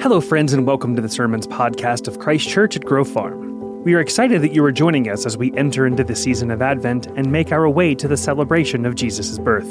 Hello, 0.00 0.20
friends, 0.20 0.52
and 0.52 0.66
welcome 0.66 0.96
to 0.96 1.02
the 1.02 1.08
Sermons 1.08 1.46
podcast 1.46 2.08
of 2.08 2.18
Christ 2.18 2.48
Church 2.48 2.74
at 2.74 2.84
Grove 2.84 3.08
Farm. 3.08 3.82
We 3.84 3.94
are 3.94 4.00
excited 4.00 4.42
that 4.42 4.52
you 4.52 4.64
are 4.64 4.72
joining 4.72 5.08
us 5.08 5.26
as 5.26 5.36
we 5.36 5.54
enter 5.56 5.86
into 5.86 6.02
the 6.02 6.16
season 6.16 6.50
of 6.50 6.62
Advent 6.62 7.06
and 7.08 7.30
make 7.30 7.52
our 7.52 7.68
way 7.68 7.94
to 7.96 8.08
the 8.08 8.16
celebration 8.16 8.86
of 8.86 8.94
Jesus' 8.94 9.38
birth. 9.38 9.68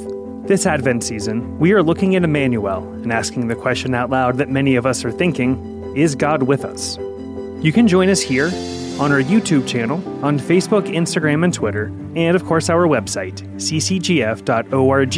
This 0.48 0.66
Advent 0.66 1.04
season, 1.04 1.60
we 1.60 1.74
are 1.74 1.84
looking 1.84 2.16
at 2.16 2.24
Emmanuel 2.24 2.84
and 2.94 3.12
asking 3.12 3.48
the 3.48 3.56
question 3.56 3.94
out 3.94 4.10
loud 4.10 4.38
that 4.38 4.48
many 4.48 4.76
of 4.76 4.86
us 4.86 5.04
are 5.04 5.12
thinking 5.12 5.94
Is 5.98 6.16
God 6.16 6.44
with 6.44 6.64
us? 6.64 6.98
You 7.64 7.72
can 7.74 7.88
join 7.88 8.08
us 8.08 8.22
here 8.22 8.52
on 9.00 9.12
our 9.12 9.22
YouTube 9.22 9.68
channel, 9.68 9.98
on 10.24 10.38
Facebook, 10.40 10.88
Instagram, 10.88 11.44
and 11.44 11.54
Twitter, 11.54 11.86
and 12.16 12.36
of 12.36 12.46
course 12.46 12.70
our 12.70 12.88
website, 12.88 13.42
ccgf.org, 13.56 15.18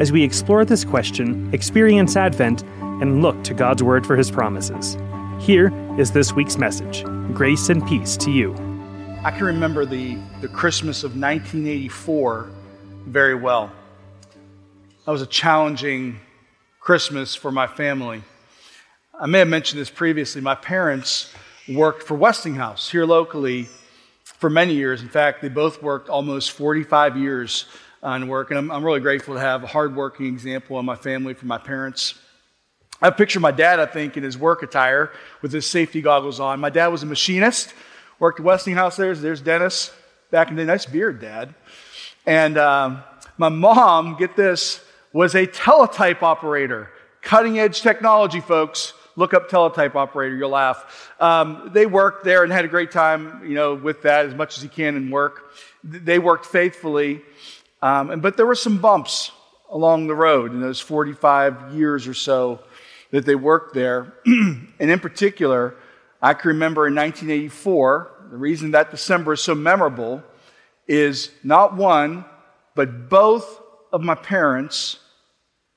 as 0.00 0.12
we 0.12 0.22
explore 0.24 0.64
this 0.64 0.84
question, 0.84 1.48
experience 1.54 2.16
Advent, 2.16 2.64
and 3.00 3.22
look 3.22 3.42
to 3.44 3.54
God's 3.54 3.82
Word 3.82 4.06
for 4.06 4.16
His 4.16 4.30
promises. 4.30 4.96
Here 5.40 5.72
is 5.98 6.12
this 6.12 6.32
week's 6.32 6.58
message 6.58 7.04
Grace 7.34 7.68
and 7.68 7.86
peace 7.86 8.16
to 8.18 8.30
you. 8.30 8.54
I 9.24 9.30
can 9.30 9.44
remember 9.44 9.84
the, 9.84 10.18
the 10.40 10.48
Christmas 10.48 11.04
of 11.04 11.10
1984 11.10 12.50
very 13.06 13.34
well. 13.34 13.72
That 15.04 15.12
was 15.12 15.22
a 15.22 15.26
challenging 15.26 16.20
Christmas 16.80 17.34
for 17.34 17.50
my 17.50 17.66
family. 17.66 18.22
I 19.18 19.26
may 19.26 19.40
have 19.40 19.48
mentioned 19.48 19.80
this 19.80 19.90
previously. 19.90 20.40
My 20.40 20.54
parents 20.54 21.32
worked 21.68 22.02
for 22.02 22.14
Westinghouse 22.14 22.90
here 22.90 23.04
locally 23.04 23.68
for 24.24 24.48
many 24.48 24.74
years. 24.74 25.02
In 25.02 25.08
fact, 25.08 25.42
they 25.42 25.48
both 25.48 25.82
worked 25.82 26.08
almost 26.08 26.52
45 26.52 27.16
years 27.16 27.66
on 28.02 28.28
work, 28.28 28.50
and 28.50 28.58
I'm, 28.58 28.70
I'm 28.70 28.84
really 28.84 29.00
grateful 29.00 29.34
to 29.34 29.40
have 29.40 29.62
a 29.62 29.66
hardworking 29.66 30.26
example 30.26 30.78
in 30.78 30.86
my 30.86 30.96
family 30.96 31.34
from 31.34 31.48
my 31.48 31.58
parents. 31.58 32.14
I 33.02 33.10
picture 33.10 33.40
my 33.40 33.50
dad, 33.50 33.80
I 33.80 33.86
think, 33.86 34.16
in 34.16 34.22
his 34.22 34.36
work 34.36 34.62
attire 34.62 35.10
with 35.40 35.52
his 35.52 35.66
safety 35.66 36.02
goggles 36.02 36.38
on. 36.38 36.60
My 36.60 36.68
dad 36.68 36.88
was 36.88 37.02
a 37.02 37.06
machinist, 37.06 37.72
worked 38.18 38.40
at 38.40 38.44
Westinghouse. 38.44 38.96
There's, 38.96 39.22
there's 39.22 39.40
Dennis 39.40 39.92
back 40.30 40.50
in 40.50 40.56
the 40.56 40.62
day. 40.62 40.66
Nice 40.66 40.84
beard, 40.84 41.20
Dad. 41.20 41.54
And 42.26 42.58
um, 42.58 43.02
my 43.38 43.48
mom, 43.48 44.16
get 44.18 44.36
this, 44.36 44.84
was 45.12 45.34
a 45.34 45.46
teletype 45.46 46.22
operator. 46.22 46.90
Cutting 47.22 47.58
edge 47.58 47.80
technology, 47.80 48.40
folks. 48.40 48.92
Look 49.16 49.34
up 49.34 49.48
teletype 49.48 49.96
operator, 49.96 50.36
you'll 50.36 50.50
laugh. 50.50 51.10
Um, 51.20 51.70
they 51.72 51.84
worked 51.84 52.24
there 52.24 52.44
and 52.44 52.52
had 52.52 52.64
a 52.64 52.68
great 52.68 52.90
time, 52.90 53.42
you 53.44 53.54
know, 53.54 53.74
with 53.74 54.02
that 54.02 54.26
as 54.26 54.34
much 54.34 54.56
as 54.56 54.62
you 54.62 54.70
can 54.70 54.96
in 54.96 55.10
work. 55.10 55.52
They 55.82 56.18
worked 56.18 56.46
faithfully, 56.46 57.22
um, 57.82 58.20
but 58.20 58.36
there 58.36 58.46
were 58.46 58.54
some 58.54 58.78
bumps 58.78 59.32
along 59.70 60.06
the 60.06 60.14
road 60.14 60.52
in 60.52 60.60
those 60.60 60.80
45 60.80 61.74
years 61.74 62.06
or 62.06 62.14
so 62.14 62.60
that 63.10 63.26
they 63.26 63.34
worked 63.34 63.74
there. 63.74 64.14
and 64.26 64.70
in 64.78 65.00
particular, 65.00 65.74
I 66.22 66.34
can 66.34 66.48
remember 66.48 66.86
in 66.86 66.94
1984, 66.94 68.28
the 68.30 68.36
reason 68.36 68.70
that 68.72 68.90
December 68.90 69.32
is 69.32 69.40
so 69.40 69.54
memorable 69.54 70.22
is 70.86 71.30
not 71.42 71.76
one, 71.76 72.24
but 72.74 73.08
both 73.08 73.60
of 73.92 74.02
my 74.02 74.14
parents 74.14 74.98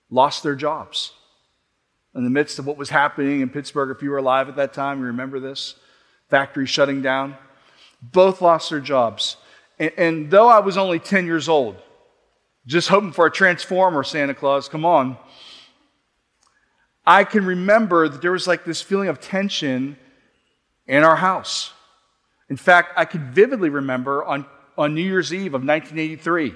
lost 0.09 0.43
their 0.43 0.55
jobs. 0.55 1.13
In 2.15 2.23
the 2.23 2.29
midst 2.29 2.59
of 2.59 2.67
what 2.67 2.77
was 2.77 2.89
happening 2.89 3.41
in 3.41 3.49
Pittsburgh, 3.49 3.95
if 3.95 4.03
you 4.03 4.11
were 4.11 4.17
alive 4.17 4.47
at 4.47 4.55
that 4.57 4.73
time, 4.73 4.99
you 4.99 5.05
remember 5.05 5.39
this 5.39 5.75
factory 6.29 6.67
shutting 6.67 7.01
down. 7.01 7.35
Both 8.01 8.41
lost 8.41 8.69
their 8.69 8.79
jobs. 8.79 9.37
And, 9.79 9.91
and 9.97 10.31
though 10.31 10.47
I 10.47 10.59
was 10.59 10.77
only 10.77 10.99
10 10.99 11.25
years 11.25 11.49
old, 11.49 11.77
just 12.67 12.89
hoping 12.89 13.11
for 13.11 13.25
a 13.25 13.31
transformer, 13.31 14.03
Santa 14.03 14.33
Claus, 14.35 14.69
come 14.69 14.85
on. 14.85 15.17
I 17.05 17.23
can 17.23 17.45
remember 17.45 18.07
that 18.07 18.21
there 18.21 18.31
was 18.31 18.47
like 18.47 18.63
this 18.63 18.81
feeling 18.81 19.09
of 19.09 19.19
tension 19.19 19.97
in 20.87 21.03
our 21.03 21.17
house. 21.17 21.73
In 22.49 22.57
fact, 22.57 22.93
I 22.95 23.05
could 23.05 23.33
vividly 23.33 23.69
remember 23.69 24.23
on, 24.23 24.45
on 24.77 24.95
New 24.95 25.01
Year's 25.01 25.33
Eve 25.33 25.53
of 25.53 25.63
1983, 25.63 26.53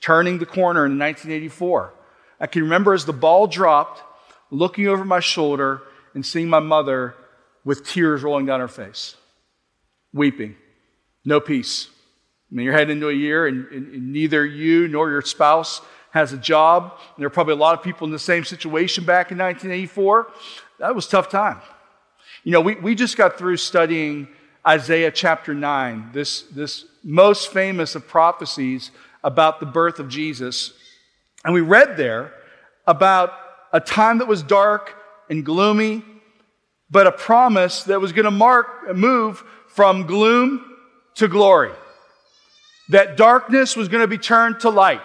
turning 0.00 0.38
the 0.38 0.46
corner 0.46 0.86
in 0.86 0.98
1984. 0.98 1.94
I 2.40 2.46
can 2.46 2.62
remember 2.62 2.94
as 2.94 3.04
the 3.04 3.12
ball 3.12 3.46
dropped, 3.46 4.02
looking 4.50 4.86
over 4.86 5.04
my 5.04 5.20
shoulder 5.20 5.82
and 6.14 6.24
seeing 6.24 6.48
my 6.48 6.58
mother 6.60 7.14
with 7.64 7.86
tears 7.86 8.22
rolling 8.22 8.46
down 8.46 8.60
her 8.60 8.68
face, 8.68 9.16
weeping, 10.12 10.56
no 11.24 11.40
peace. 11.40 11.88
I 12.50 12.54
mean, 12.54 12.64
you're 12.64 12.74
heading 12.74 12.96
into 12.96 13.08
a 13.08 13.14
year 13.14 13.46
and, 13.46 13.66
and, 13.66 13.94
and 13.94 14.12
neither 14.12 14.44
you 14.44 14.88
nor 14.88 15.10
your 15.10 15.22
spouse 15.22 15.80
has 16.10 16.32
a 16.32 16.36
job. 16.36 16.92
And 16.92 17.22
there 17.22 17.26
are 17.26 17.30
probably 17.30 17.54
a 17.54 17.56
lot 17.56 17.78
of 17.78 17.84
people 17.84 18.04
in 18.06 18.12
the 18.12 18.18
same 18.18 18.44
situation 18.44 19.04
back 19.04 19.30
in 19.30 19.38
1984. 19.38 20.28
That 20.78 20.94
was 20.94 21.06
tough 21.06 21.28
time. 21.28 21.60
You 22.44 22.52
know, 22.52 22.60
we, 22.60 22.74
we 22.76 22.94
just 22.94 23.16
got 23.16 23.38
through 23.38 23.58
studying 23.58 24.28
Isaiah 24.66 25.10
chapter 25.10 25.54
9, 25.54 26.10
this, 26.12 26.42
this 26.42 26.84
most 27.02 27.48
famous 27.52 27.94
of 27.94 28.06
prophecies 28.06 28.90
about 29.24 29.60
the 29.60 29.66
birth 29.66 29.98
of 29.98 30.08
Jesus. 30.08 30.72
And 31.44 31.54
we 31.54 31.60
read 31.60 31.96
there 31.96 32.32
about 32.86 33.32
a 33.72 33.80
time 33.80 34.18
that 34.18 34.28
was 34.28 34.42
dark 34.42 34.94
and 35.28 35.44
gloomy, 35.44 36.02
but 36.90 37.06
a 37.06 37.12
promise 37.12 37.84
that 37.84 38.00
was 38.00 38.12
going 38.12 38.24
to 38.24 38.30
mark, 38.30 38.94
move 38.94 39.42
from 39.68 40.06
gloom 40.06 40.64
to 41.14 41.28
glory. 41.28 41.72
That 42.90 43.16
darkness 43.16 43.76
was 43.76 43.88
going 43.88 44.02
to 44.02 44.08
be 44.08 44.18
turned 44.18 44.60
to 44.60 44.70
light. 44.70 45.00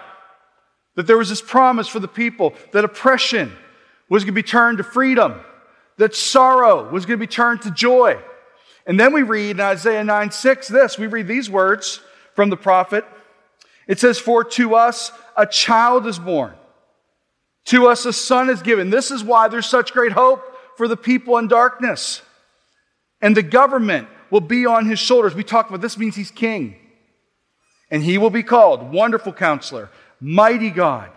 That 0.96 1.08
there 1.08 1.18
was 1.18 1.30
this 1.30 1.42
promise 1.42 1.88
for 1.88 2.00
the 2.00 2.08
people 2.08 2.54
that 2.72 2.86
oppression 2.86 3.52
was 4.10 4.24
going 4.24 4.34
to 4.34 4.42
be 4.42 4.48
turned 4.48 4.78
to 4.78 4.84
freedom, 4.84 5.40
that 5.98 6.16
sorrow 6.16 6.90
was 6.90 7.06
going 7.06 7.20
to 7.20 7.26
be 7.26 7.32
turned 7.32 7.62
to 7.64 7.72
joy. 7.72 8.18
And 8.86 9.00
then 9.00 9.14
we 9.14 9.24
read 9.24 9.52
in 9.52 9.60
Isaiah 9.60 10.04
9 10.04 10.32
6 10.32 10.68
this. 10.68 10.98
We 10.98 11.08
read 11.08 11.28
these 11.28 11.50
words 11.50 12.02
from 12.34 12.50
the 12.50 12.58
prophet. 12.58 13.06
It 13.88 14.00
says, 14.00 14.20
For 14.20 14.44
to 14.44 14.76
us 14.76 15.12
a 15.36 15.46
child 15.46 16.06
is 16.08 16.20
born, 16.20 16.54
to 17.66 17.88
us 17.88 18.06
a 18.06 18.14
son 18.14 18.50
is 18.50 18.62
given. 18.62 18.90
This 18.90 19.12
is 19.12 19.24
why 19.24 19.48
there's 19.48 19.66
such 19.66 19.94
great 19.94 20.12
hope 20.12 20.44
for 20.78 20.88
the 20.88 20.98
people 20.98 21.38
in 21.38 21.48
darkness. 21.48 22.22
And 23.22 23.36
the 23.36 23.44
government 23.44 24.08
will 24.30 24.42
be 24.42 24.66
on 24.66 24.86
his 24.86 25.00
shoulders. 25.00 25.34
We 25.34 25.44
talked 25.44 25.70
about 25.70 25.82
this 25.82 25.98
means 25.98 26.16
he's 26.16 26.32
king. 26.32 26.76
And 27.90 28.04
he 28.04 28.18
will 28.18 28.30
be 28.30 28.44
called 28.44 28.92
Wonderful 28.92 29.34
Counselor 29.34 29.90
mighty 30.20 30.70
God, 30.70 31.10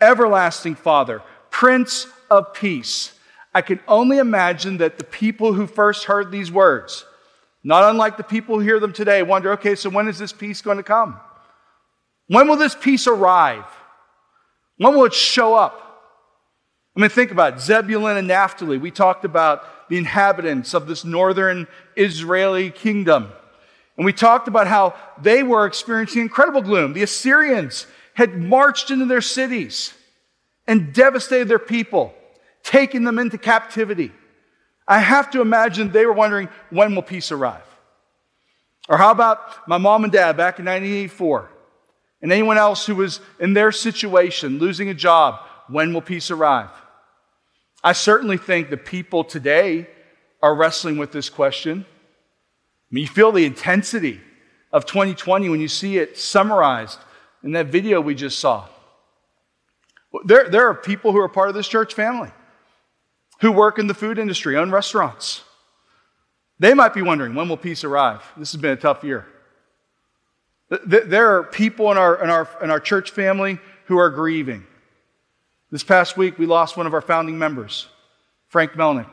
everlasting 0.00 0.74
Father, 0.74 1.22
Prince 1.50 2.06
of 2.30 2.52
Peace. 2.54 3.12
I 3.54 3.62
can 3.62 3.80
only 3.88 4.18
imagine 4.18 4.78
that 4.78 4.98
the 4.98 5.04
people 5.04 5.54
who 5.54 5.66
first 5.66 6.04
heard 6.04 6.30
these 6.30 6.50
words, 6.50 7.06
not 7.64 7.90
unlike 7.90 8.16
the 8.16 8.22
people 8.22 8.56
who 8.56 8.60
hear 8.60 8.78
them 8.78 8.92
today, 8.92 9.22
wonder 9.22 9.52
okay, 9.52 9.74
so 9.74 9.88
when 9.88 10.08
is 10.08 10.18
this 10.18 10.32
peace 10.32 10.60
going 10.60 10.76
to 10.76 10.82
come? 10.82 11.18
When 12.28 12.48
will 12.48 12.56
this 12.56 12.74
peace 12.74 13.06
arrive? 13.06 13.64
When 14.76 14.94
will 14.94 15.04
it 15.04 15.14
show 15.14 15.54
up? 15.54 15.82
I 16.96 17.00
mean, 17.00 17.10
think 17.10 17.30
about 17.30 17.54
it. 17.54 17.60
Zebulun 17.60 18.16
and 18.16 18.28
Naphtali. 18.28 18.78
We 18.78 18.90
talked 18.90 19.24
about 19.24 19.88
the 19.88 19.98
inhabitants 19.98 20.74
of 20.74 20.86
this 20.86 21.04
northern 21.04 21.66
Israeli 21.94 22.70
kingdom. 22.70 23.28
And 23.96 24.04
we 24.04 24.12
talked 24.12 24.48
about 24.48 24.66
how 24.66 24.94
they 25.20 25.42
were 25.42 25.66
experiencing 25.66 26.22
incredible 26.22 26.62
gloom. 26.62 26.92
The 26.92 27.02
Assyrians 27.02 27.86
had 28.16 28.34
marched 28.34 28.90
into 28.90 29.04
their 29.04 29.20
cities 29.20 29.92
and 30.66 30.94
devastated 30.94 31.48
their 31.48 31.58
people, 31.58 32.14
taking 32.62 33.04
them 33.04 33.18
into 33.18 33.36
captivity. 33.36 34.10
I 34.88 35.00
have 35.00 35.30
to 35.32 35.42
imagine 35.42 35.92
they 35.92 36.06
were 36.06 36.14
wondering, 36.14 36.48
when 36.70 36.94
will 36.94 37.02
peace 37.02 37.30
arrive? 37.30 37.62
Or 38.88 38.96
how 38.96 39.10
about 39.10 39.68
my 39.68 39.76
mom 39.76 40.04
and 40.04 40.12
dad 40.12 40.34
back 40.34 40.58
in 40.58 40.64
1984? 40.64 41.50
And 42.22 42.32
anyone 42.32 42.56
else 42.56 42.86
who 42.86 42.96
was 42.96 43.20
in 43.38 43.52
their 43.52 43.70
situation, 43.70 44.58
losing 44.58 44.88
a 44.88 44.94
job, 44.94 45.40
when 45.68 45.92
will 45.92 46.00
peace 46.00 46.30
arrive? 46.30 46.70
I 47.84 47.92
certainly 47.92 48.38
think 48.38 48.70
the 48.70 48.78
people 48.78 49.24
today 49.24 49.88
are 50.42 50.54
wrestling 50.54 50.96
with 50.96 51.12
this 51.12 51.28
question. 51.28 51.84
I 51.84 52.94
mean, 52.94 53.02
you 53.02 53.08
feel 53.08 53.30
the 53.30 53.44
intensity 53.44 54.22
of 54.72 54.86
2020 54.86 55.50
when 55.50 55.60
you 55.60 55.68
see 55.68 55.98
it 55.98 56.16
summarized 56.16 56.98
in 57.46 57.52
that 57.52 57.66
video 57.66 58.00
we 58.00 58.14
just 58.14 58.40
saw. 58.40 58.66
There, 60.24 60.48
there 60.50 60.68
are 60.68 60.74
people 60.74 61.12
who 61.12 61.20
are 61.20 61.28
part 61.28 61.48
of 61.48 61.54
this 61.54 61.68
church 61.68 61.94
family 61.94 62.30
who 63.40 63.52
work 63.52 63.78
in 63.78 63.86
the 63.86 63.94
food 63.94 64.18
industry, 64.18 64.56
own 64.56 64.72
restaurants. 64.72 65.42
They 66.58 66.74
might 66.74 66.92
be 66.92 67.02
wondering, 67.02 67.34
when 67.34 67.48
will 67.48 67.56
peace 67.56 67.84
arrive? 67.84 68.22
This 68.36 68.50
has 68.52 68.60
been 68.60 68.72
a 68.72 68.76
tough 68.76 69.04
year. 69.04 69.26
There 70.86 71.36
are 71.36 71.44
people 71.44 71.92
in 71.92 71.98
our, 71.98 72.22
in 72.22 72.30
our, 72.30 72.48
in 72.62 72.70
our 72.70 72.80
church 72.80 73.12
family 73.12 73.60
who 73.84 73.96
are 73.98 74.10
grieving. 74.10 74.66
This 75.70 75.84
past 75.84 76.16
week, 76.16 76.38
we 76.38 76.46
lost 76.46 76.76
one 76.76 76.86
of 76.86 76.94
our 76.94 77.00
founding 77.00 77.38
members, 77.38 77.86
Frank 78.48 78.72
Melnick. 78.72 79.12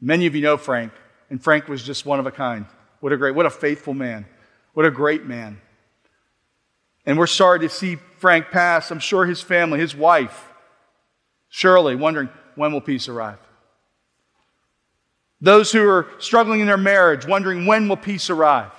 Many 0.00 0.26
of 0.26 0.34
you 0.34 0.40
know 0.40 0.56
Frank, 0.56 0.92
and 1.28 1.42
Frank 1.42 1.68
was 1.68 1.82
just 1.82 2.06
one 2.06 2.18
of 2.18 2.26
a 2.26 2.30
kind. 2.30 2.64
What 3.00 3.12
a 3.12 3.18
great, 3.18 3.34
what 3.34 3.44
a 3.44 3.50
faithful 3.50 3.92
man. 3.92 4.24
What 4.72 4.86
a 4.86 4.90
great 4.90 5.26
man. 5.26 5.60
And 7.04 7.18
we're 7.18 7.26
sorry 7.26 7.60
to 7.60 7.68
see 7.68 7.96
Frank 8.18 8.50
pass. 8.50 8.90
I'm 8.90 9.00
sure 9.00 9.26
his 9.26 9.40
family, 9.40 9.80
his 9.80 9.94
wife, 9.94 10.48
Shirley, 11.48 11.96
wondering 11.96 12.28
when 12.54 12.72
will 12.72 12.80
peace 12.80 13.08
arrive? 13.08 13.38
Those 15.40 15.72
who 15.72 15.88
are 15.88 16.06
struggling 16.18 16.60
in 16.60 16.66
their 16.66 16.76
marriage, 16.76 17.26
wondering 17.26 17.66
when 17.66 17.88
will 17.88 17.96
peace 17.96 18.30
arrive. 18.30 18.70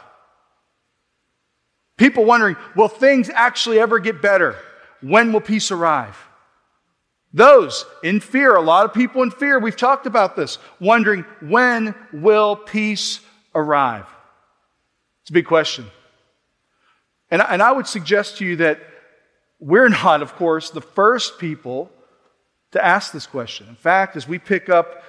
People 1.98 2.26
wondering, 2.26 2.56
will 2.76 2.88
things 2.88 3.30
actually 3.30 3.80
ever 3.80 4.00
get 4.00 4.22
better? 4.22 4.56
When 5.02 5.34
will 5.34 5.42
peace 5.42 5.72
arrive? 5.72 6.18
Those 7.34 7.86
in 8.04 8.20
fear, 8.20 8.56
a 8.56 8.62
lot 8.62 8.86
of 8.86 8.94
people 8.94 9.24
in 9.24 9.32
fear, 9.32 9.60
we've 9.60 9.76
talked 9.76 10.06
about 10.06 10.36
this, 10.36 10.58
wondering, 10.80 11.26
when 11.42 11.96
will 12.14 12.56
peace 12.56 13.20
arrive? 13.54 14.08
It's 15.22 15.32
a 15.32 15.34
big 15.34 15.46
question. 15.46 15.86
And, 17.34 17.42
and 17.42 17.64
I 17.64 17.72
would 17.72 17.88
suggest 17.88 18.38
to 18.38 18.46
you 18.46 18.58
that 18.58 18.80
we're 19.60 19.90
not, 20.04 20.22
of 20.22 20.36
course, 20.36 20.70
the 20.70 20.82
first 20.82 21.40
people 21.40 21.90
to 22.72 22.86
ask 22.86 23.12
this 23.12 23.26
question. 23.26 23.68
In 23.68 23.76
fact, 23.76 24.16
as 24.16 24.28
we 24.28 24.38
pick 24.38 24.70
up 24.70 25.04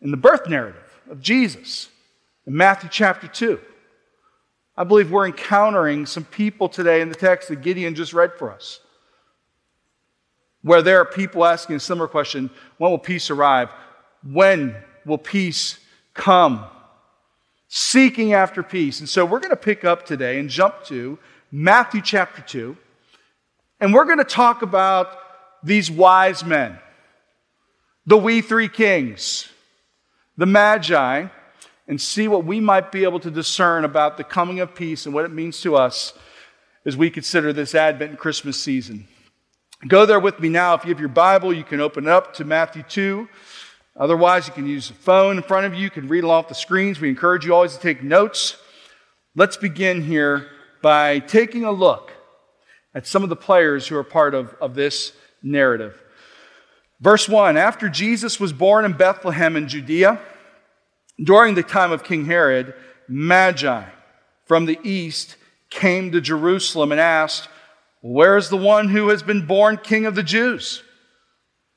in 0.00 0.12
the 0.12 0.16
birth 0.16 0.48
narrative 0.48 1.00
of 1.10 1.20
Jesus 1.20 1.88
in 2.46 2.56
Matthew 2.56 2.88
chapter 2.88 3.26
2, 3.26 3.58
I 4.76 4.84
believe 4.84 5.10
we're 5.10 5.26
encountering 5.26 6.06
some 6.06 6.24
people 6.24 6.68
today 6.68 7.00
in 7.00 7.08
the 7.08 7.16
text 7.16 7.48
that 7.48 7.62
Gideon 7.62 7.96
just 7.96 8.12
read 8.12 8.34
for 8.34 8.52
us, 8.52 8.78
where 10.62 10.82
there 10.82 11.00
are 11.00 11.04
people 11.04 11.44
asking 11.44 11.76
a 11.76 11.80
similar 11.80 12.06
question 12.06 12.48
when 12.78 12.92
will 12.92 12.98
peace 12.98 13.28
arrive? 13.28 13.70
When 14.22 14.76
will 15.04 15.18
peace 15.18 15.80
come? 16.14 16.64
Seeking 17.66 18.34
after 18.34 18.62
peace. 18.62 19.00
And 19.00 19.08
so 19.08 19.24
we're 19.24 19.40
going 19.40 19.50
to 19.50 19.56
pick 19.56 19.84
up 19.84 20.06
today 20.06 20.38
and 20.38 20.48
jump 20.48 20.84
to 20.84 21.18
Matthew 21.52 22.02
chapter 22.02 22.42
2, 22.42 22.76
and 23.80 23.94
we're 23.94 24.04
going 24.04 24.18
to 24.18 24.24
talk 24.24 24.62
about 24.62 25.16
these 25.62 25.90
wise 25.90 26.44
men, 26.44 26.78
the 28.04 28.16
we 28.16 28.40
three 28.40 28.68
kings, 28.68 29.48
the 30.36 30.46
magi, 30.46 31.26
and 31.86 32.00
see 32.00 32.26
what 32.26 32.44
we 32.44 32.58
might 32.58 32.90
be 32.90 33.04
able 33.04 33.20
to 33.20 33.30
discern 33.30 33.84
about 33.84 34.16
the 34.16 34.24
coming 34.24 34.58
of 34.58 34.74
peace 34.74 35.06
and 35.06 35.14
what 35.14 35.24
it 35.24 35.30
means 35.30 35.60
to 35.60 35.76
us 35.76 36.14
as 36.84 36.96
we 36.96 37.10
consider 37.10 37.52
this 37.52 37.76
Advent 37.76 38.10
and 38.10 38.18
Christmas 38.18 38.60
season. 38.60 39.06
Go 39.86 40.04
there 40.04 40.18
with 40.18 40.40
me 40.40 40.48
now. 40.48 40.74
If 40.74 40.84
you 40.84 40.90
have 40.90 41.00
your 41.00 41.08
Bible, 41.08 41.52
you 41.52 41.62
can 41.62 41.80
open 41.80 42.04
it 42.04 42.10
up 42.10 42.34
to 42.34 42.44
Matthew 42.44 42.82
2. 42.82 43.28
Otherwise, 43.96 44.48
you 44.48 44.52
can 44.52 44.66
use 44.66 44.88
the 44.88 44.94
phone 44.94 45.36
in 45.36 45.42
front 45.44 45.66
of 45.66 45.74
you. 45.74 45.80
You 45.80 45.90
can 45.90 46.08
read 46.08 46.24
off 46.24 46.48
the 46.48 46.54
screens. 46.54 47.00
We 47.00 47.08
encourage 47.08 47.46
you 47.46 47.54
always 47.54 47.74
to 47.74 47.80
take 47.80 48.02
notes. 48.02 48.56
Let's 49.36 49.56
begin 49.56 50.02
here 50.02 50.48
by 50.82 51.18
taking 51.18 51.64
a 51.64 51.72
look 51.72 52.12
at 52.94 53.06
some 53.06 53.22
of 53.22 53.28
the 53.28 53.36
players 53.36 53.86
who 53.86 53.96
are 53.96 54.04
part 54.04 54.34
of, 54.34 54.54
of 54.60 54.74
this 54.74 55.12
narrative. 55.42 56.02
Verse 57.00 57.28
1 57.28 57.56
After 57.56 57.88
Jesus 57.88 58.40
was 58.40 58.52
born 58.52 58.84
in 58.84 58.92
Bethlehem 58.92 59.56
in 59.56 59.68
Judea, 59.68 60.20
during 61.22 61.54
the 61.54 61.62
time 61.62 61.92
of 61.92 62.04
King 62.04 62.26
Herod, 62.26 62.74
Magi 63.08 63.84
from 64.44 64.66
the 64.66 64.78
east 64.82 65.36
came 65.70 66.12
to 66.12 66.20
Jerusalem 66.20 66.92
and 66.92 67.00
asked, 67.00 67.48
Where 68.00 68.36
is 68.36 68.48
the 68.48 68.56
one 68.56 68.88
who 68.88 69.08
has 69.08 69.22
been 69.22 69.46
born 69.46 69.78
King 69.78 70.06
of 70.06 70.14
the 70.14 70.22
Jews? 70.22 70.82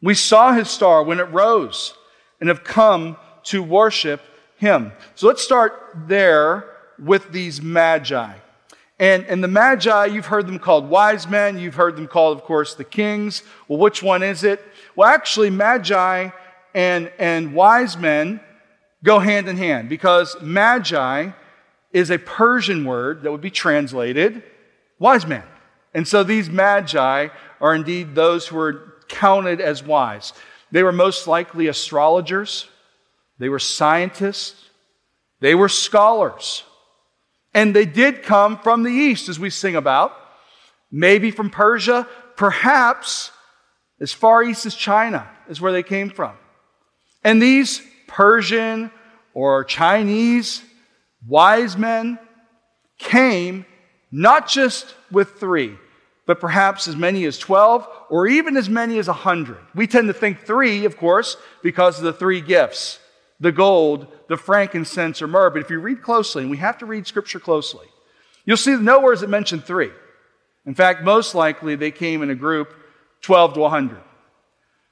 We 0.01 0.13
saw 0.13 0.53
his 0.53 0.69
star 0.69 1.03
when 1.03 1.19
it 1.19 1.31
rose 1.31 1.93
and 2.39 2.47
have 2.47 2.63
come 2.63 3.17
to 3.43 3.61
worship 3.61 4.21
him. 4.57 4.91
So 5.15 5.27
let's 5.27 5.43
start 5.43 5.73
there 6.07 6.65
with 6.97 7.31
these 7.31 7.61
Magi. 7.61 8.33
And, 8.99 9.25
and 9.25 9.41
the 9.43 9.47
Magi, 9.47 10.07
you've 10.07 10.25
heard 10.25 10.45
them 10.45 10.59
called 10.59 10.89
wise 10.89 11.27
men. 11.27 11.57
You've 11.57 11.75
heard 11.75 11.95
them 11.95 12.07
called, 12.07 12.37
of 12.37 12.43
course, 12.43 12.75
the 12.75 12.83
kings. 12.83 13.43
Well, 13.67 13.79
which 13.79 14.03
one 14.03 14.23
is 14.23 14.43
it? 14.43 14.61
Well, 14.95 15.07
actually, 15.07 15.49
Magi 15.49 16.29
and, 16.73 17.11
and 17.17 17.53
wise 17.53 17.97
men 17.97 18.41
go 19.03 19.19
hand 19.19 19.47
in 19.47 19.57
hand 19.57 19.89
because 19.89 20.35
magi 20.41 21.31
is 21.91 22.09
a 22.09 22.17
Persian 22.17 22.85
word 22.85 23.23
that 23.23 23.31
would 23.31 23.41
be 23.41 23.49
translated 23.49 24.43
wise 24.99 25.25
man. 25.25 25.43
And 25.93 26.07
so 26.07 26.23
these 26.23 26.49
magi 26.49 27.29
are 27.59 27.75
indeed 27.75 28.13
those 28.13 28.47
who 28.47 28.59
are 28.59 28.93
counted 29.07 29.59
as 29.59 29.83
wise. 29.83 30.33
They 30.71 30.83
were 30.83 30.91
most 30.91 31.27
likely 31.27 31.67
astrologers, 31.67 32.67
they 33.39 33.49
were 33.49 33.59
scientists, 33.59 34.69
they 35.39 35.55
were 35.55 35.69
scholars. 35.69 36.63
And 37.53 37.75
they 37.75 37.85
did 37.85 38.23
come 38.23 38.57
from 38.59 38.83
the 38.83 38.91
east, 38.91 39.29
as 39.29 39.39
we 39.39 39.49
sing 39.49 39.75
about, 39.75 40.13
maybe 40.91 41.31
from 41.31 41.49
Persia, 41.49 42.07
perhaps 42.35 43.31
as 43.99 44.13
far 44.13 44.43
east 44.43 44.65
as 44.65 44.75
China 44.75 45.27
is 45.47 45.59
where 45.59 45.71
they 45.71 45.83
came 45.83 46.09
from. 46.09 46.33
And 47.23 47.41
these 47.41 47.81
Persian 48.07 48.91
or 49.33 49.63
Chinese 49.63 50.63
wise 51.27 51.77
men 51.77 52.19
came 52.97 53.65
not 54.11 54.47
just 54.47 54.95
with 55.11 55.39
three, 55.39 55.75
but 56.25 56.39
perhaps 56.39 56.87
as 56.87 56.95
many 56.95 57.25
as 57.25 57.37
12 57.37 57.87
or 58.09 58.27
even 58.27 58.57
as 58.57 58.69
many 58.69 58.99
as 58.99 59.07
100. 59.07 59.57
We 59.75 59.87
tend 59.87 60.07
to 60.07 60.13
think 60.13 60.41
three, 60.41 60.85
of 60.85 60.97
course, 60.97 61.37
because 61.61 61.97
of 61.97 62.03
the 62.03 62.13
three 62.13 62.41
gifts 62.41 62.99
the 63.39 63.51
gold, 63.51 64.07
the 64.27 64.37
frankincense, 64.37 65.21
or 65.21 65.27
myrrh. 65.27 65.49
But 65.49 65.61
if 65.61 65.69
you 65.69 65.79
read 65.79 66.01
closely, 66.01 66.43
and 66.43 66.51
we 66.51 66.57
have 66.57 66.77
to 66.79 66.85
read 66.85 67.07
scripture 67.07 67.39
closely, 67.39 67.87
you'll 68.45 68.57
see 68.57 68.75
nowhere 68.75 69.13
is 69.13 69.23
it 69.23 69.29
mentioned 69.29 69.65
three. 69.65 69.91
In 70.65 70.75
fact, 70.75 71.03
most 71.03 71.35
likely 71.35 71.75
they 71.75 71.91
came 71.91 72.21
in 72.21 72.29
a 72.29 72.35
group 72.35 72.73
12 73.21 73.55
to 73.55 73.59
100. 73.61 73.97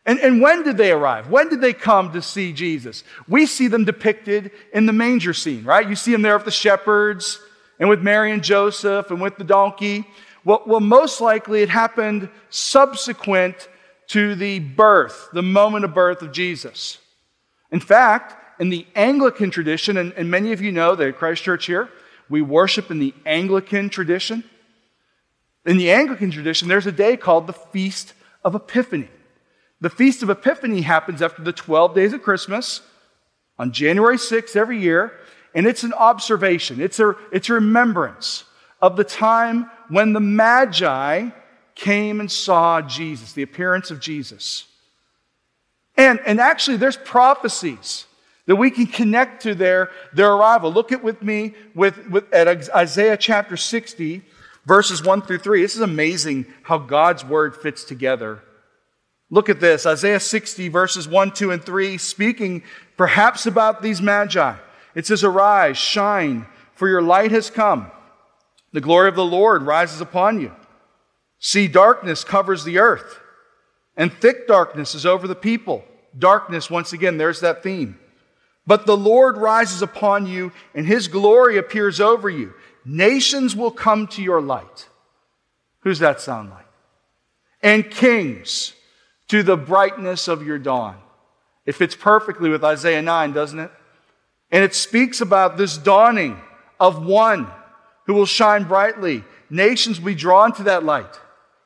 And, 0.06 0.20
and 0.20 0.42
when 0.42 0.64
did 0.64 0.78
they 0.78 0.92
arrive? 0.92 1.30
When 1.30 1.50
did 1.50 1.60
they 1.60 1.74
come 1.74 2.14
to 2.14 2.22
see 2.22 2.54
Jesus? 2.54 3.04
We 3.28 3.46
see 3.46 3.68
them 3.68 3.84
depicted 3.84 4.52
in 4.74 4.86
the 4.86 4.94
manger 4.94 5.34
scene, 5.34 5.66
right? 5.66 5.88
You 5.88 5.96
see 5.96 6.14
them 6.14 6.22
there 6.22 6.38
with 6.38 6.46
the 6.46 6.52
shepherds 6.52 7.42
and 7.78 7.90
with 7.90 8.02
Mary 8.02 8.32
and 8.32 8.42
Joseph 8.42 9.12
and 9.12 9.20
with 9.20 9.38
the 9.38 9.44
donkey. 9.44 10.08
Well, 10.46 10.64
well 10.66 10.80
most 10.80 11.20
likely 11.20 11.62
it 11.62 11.70
happened 11.70 12.30
subsequent 12.50 13.68
to 14.08 14.36
the 14.36 14.60
birth, 14.60 15.28
the 15.34 15.42
moment 15.42 15.84
of 15.84 15.94
birth 15.94 16.22
of 16.22 16.32
Jesus. 16.32 17.00
In 17.72 17.80
fact, 17.80 18.36
in 18.60 18.70
the 18.70 18.88
Anglican 18.96 19.52
tradition, 19.52 19.98
and, 19.98 20.14
and 20.14 20.32
many 20.32 20.52
of 20.52 20.62
you 20.62 20.72
know 20.72 20.96
that 20.96 21.08
at 21.08 21.18
Christ 21.18 21.44
Church 21.44 21.66
here, 21.66 21.90
we 22.30 22.42
worship 22.42 22.92
in 22.92 23.00
the 23.00 23.14
Anglican 23.26 23.90
tradition. 23.90 24.44
In 25.66 25.78
the 25.78 25.92
Anglican 25.92 26.32
tradition, 26.32 26.68
there's 26.68 26.88
a 26.88 26.92
day 26.92 27.18
called 27.18 27.48
the 27.48 27.54
Feast 27.54 28.14
of 28.44 28.56
Epiphany. 28.56 29.10
The 29.80 29.90
Feast 29.90 30.24
of 30.24 30.30
Epiphany 30.30 30.82
happens 30.82 31.22
after 31.22 31.44
the 31.44 31.54
12 31.54 31.94
days 31.94 32.14
of 32.14 32.24
Christmas 32.24 32.82
on 33.60 33.72
January 33.72 34.18
6th 34.18 34.56
every 34.56 34.80
year, 34.80 35.14
and 35.54 35.68
it's 35.68 35.84
an 35.84 35.94
observation, 35.94 36.82
it's 36.82 37.00
a, 37.00 37.16
it's 37.32 37.50
a 37.50 37.54
remembrance 37.54 38.44
of 38.82 38.96
the 38.96 39.04
time 39.04 39.70
when 39.90 40.14
the 40.14 40.20
Magi 40.20 41.30
came 41.76 42.20
and 42.20 42.32
saw 42.32 42.82
Jesus, 42.82 43.34
the 43.34 43.44
appearance 43.44 43.92
of 43.92 44.00
Jesus. 44.00 44.67
And, 45.98 46.20
and 46.26 46.40
actually, 46.40 46.78
there's 46.78 46.98
prophecies 46.98 48.06
that 48.46 48.56
we 48.56 48.72
can 48.72 48.86
connect 48.86 49.44
to 49.44 49.56
their, 49.56 49.92
their 50.14 50.32
arrival. 50.32 50.72
Look 50.72 50.92
at 50.92 51.04
with 51.04 51.22
me 51.22 51.54
with, 51.76 52.08
with, 52.10 52.32
at 52.34 52.48
Isaiah 52.74 53.18
chapter 53.18 53.58
60, 53.58 54.22
verses 54.66 55.04
1 55.04 55.24
through 55.24 55.40
3. 55.40 55.62
This 55.62 55.76
is 55.76 55.82
amazing 55.82 56.46
how 56.64 56.78
God's 56.78 57.26
word 57.26 57.58
fits 57.58 57.84
together 57.84 58.42
Look 59.30 59.50
at 59.50 59.60
this 59.60 59.86
Isaiah 59.86 60.20
60, 60.20 60.70
verses 60.70 61.08
1, 61.08 61.32
2, 61.32 61.52
and 61.52 61.64
3, 61.64 61.98
speaking 61.98 62.64
perhaps 62.96 63.46
about 63.46 63.82
these 63.82 64.02
magi. 64.02 64.56
It 64.96 65.06
says, 65.06 65.24
Arise, 65.24 65.78
shine, 65.78 66.46
for 66.74 66.88
your 66.88 67.02
light 67.02 67.32
has 67.32 67.50
come. 67.50 67.92
The 68.72 68.82
glory 68.82 69.10
of 69.10 69.16
the 69.16 69.26
Lord 69.26 69.64
rises 69.64 70.02
upon 70.02 70.40
you. 70.40 70.54
See, 71.40 71.68
darkness 71.68 72.24
covers 72.24 72.64
the 72.64 72.80
earth, 72.80 73.20
and 73.96 74.12
thick 74.12 74.48
darkness 74.48 74.96
is 74.96 75.06
over 75.06 75.28
the 75.28 75.36
people. 75.36 75.84
Darkness, 76.18 76.70
once 76.70 76.94
again, 76.94 77.18
there's 77.18 77.42
that 77.42 77.64
theme. 77.64 78.00
But 78.66 78.86
the 78.86 78.98
Lord 78.98 79.38
rises 79.38 79.82
upon 79.82 80.26
you, 80.26 80.52
and 80.74 80.86
his 80.86 81.08
glory 81.08 81.58
appears 81.58 82.02
over 82.02 82.30
you. 82.30 82.54
Nations 82.84 83.56
will 83.56 83.72
come 83.72 84.08
to 84.08 84.22
your 84.22 84.42
light. 84.42 84.90
Who's 85.82 86.00
that 86.00 86.20
sound 86.20 86.50
like? 86.50 86.66
And 87.62 87.90
kings 87.90 88.74
to 89.30 89.44
the 89.44 89.58
brightness 89.58 90.28
of 90.28 90.46
your 90.46 90.58
dawn. 90.58 90.98
It 91.66 91.76
fits 91.76 91.96
perfectly 91.96 92.50
with 92.50 92.64
Isaiah 92.64 93.02
9, 93.02 93.34
doesn't 93.34 93.60
it? 93.60 93.72
And 94.52 94.64
it 94.64 94.74
speaks 94.74 95.22
about 95.22 95.58
this 95.58 95.78
dawning 95.78 96.40
of 96.80 97.06
one 97.06 97.48
who 98.06 98.14
will 98.14 98.26
shine 98.26 98.64
brightly. 98.64 99.24
Nations 99.50 100.00
will 100.00 100.08
be 100.08 100.16
drawn 100.16 100.54
to 100.54 100.64
that 100.64 100.84
light. 100.84 101.20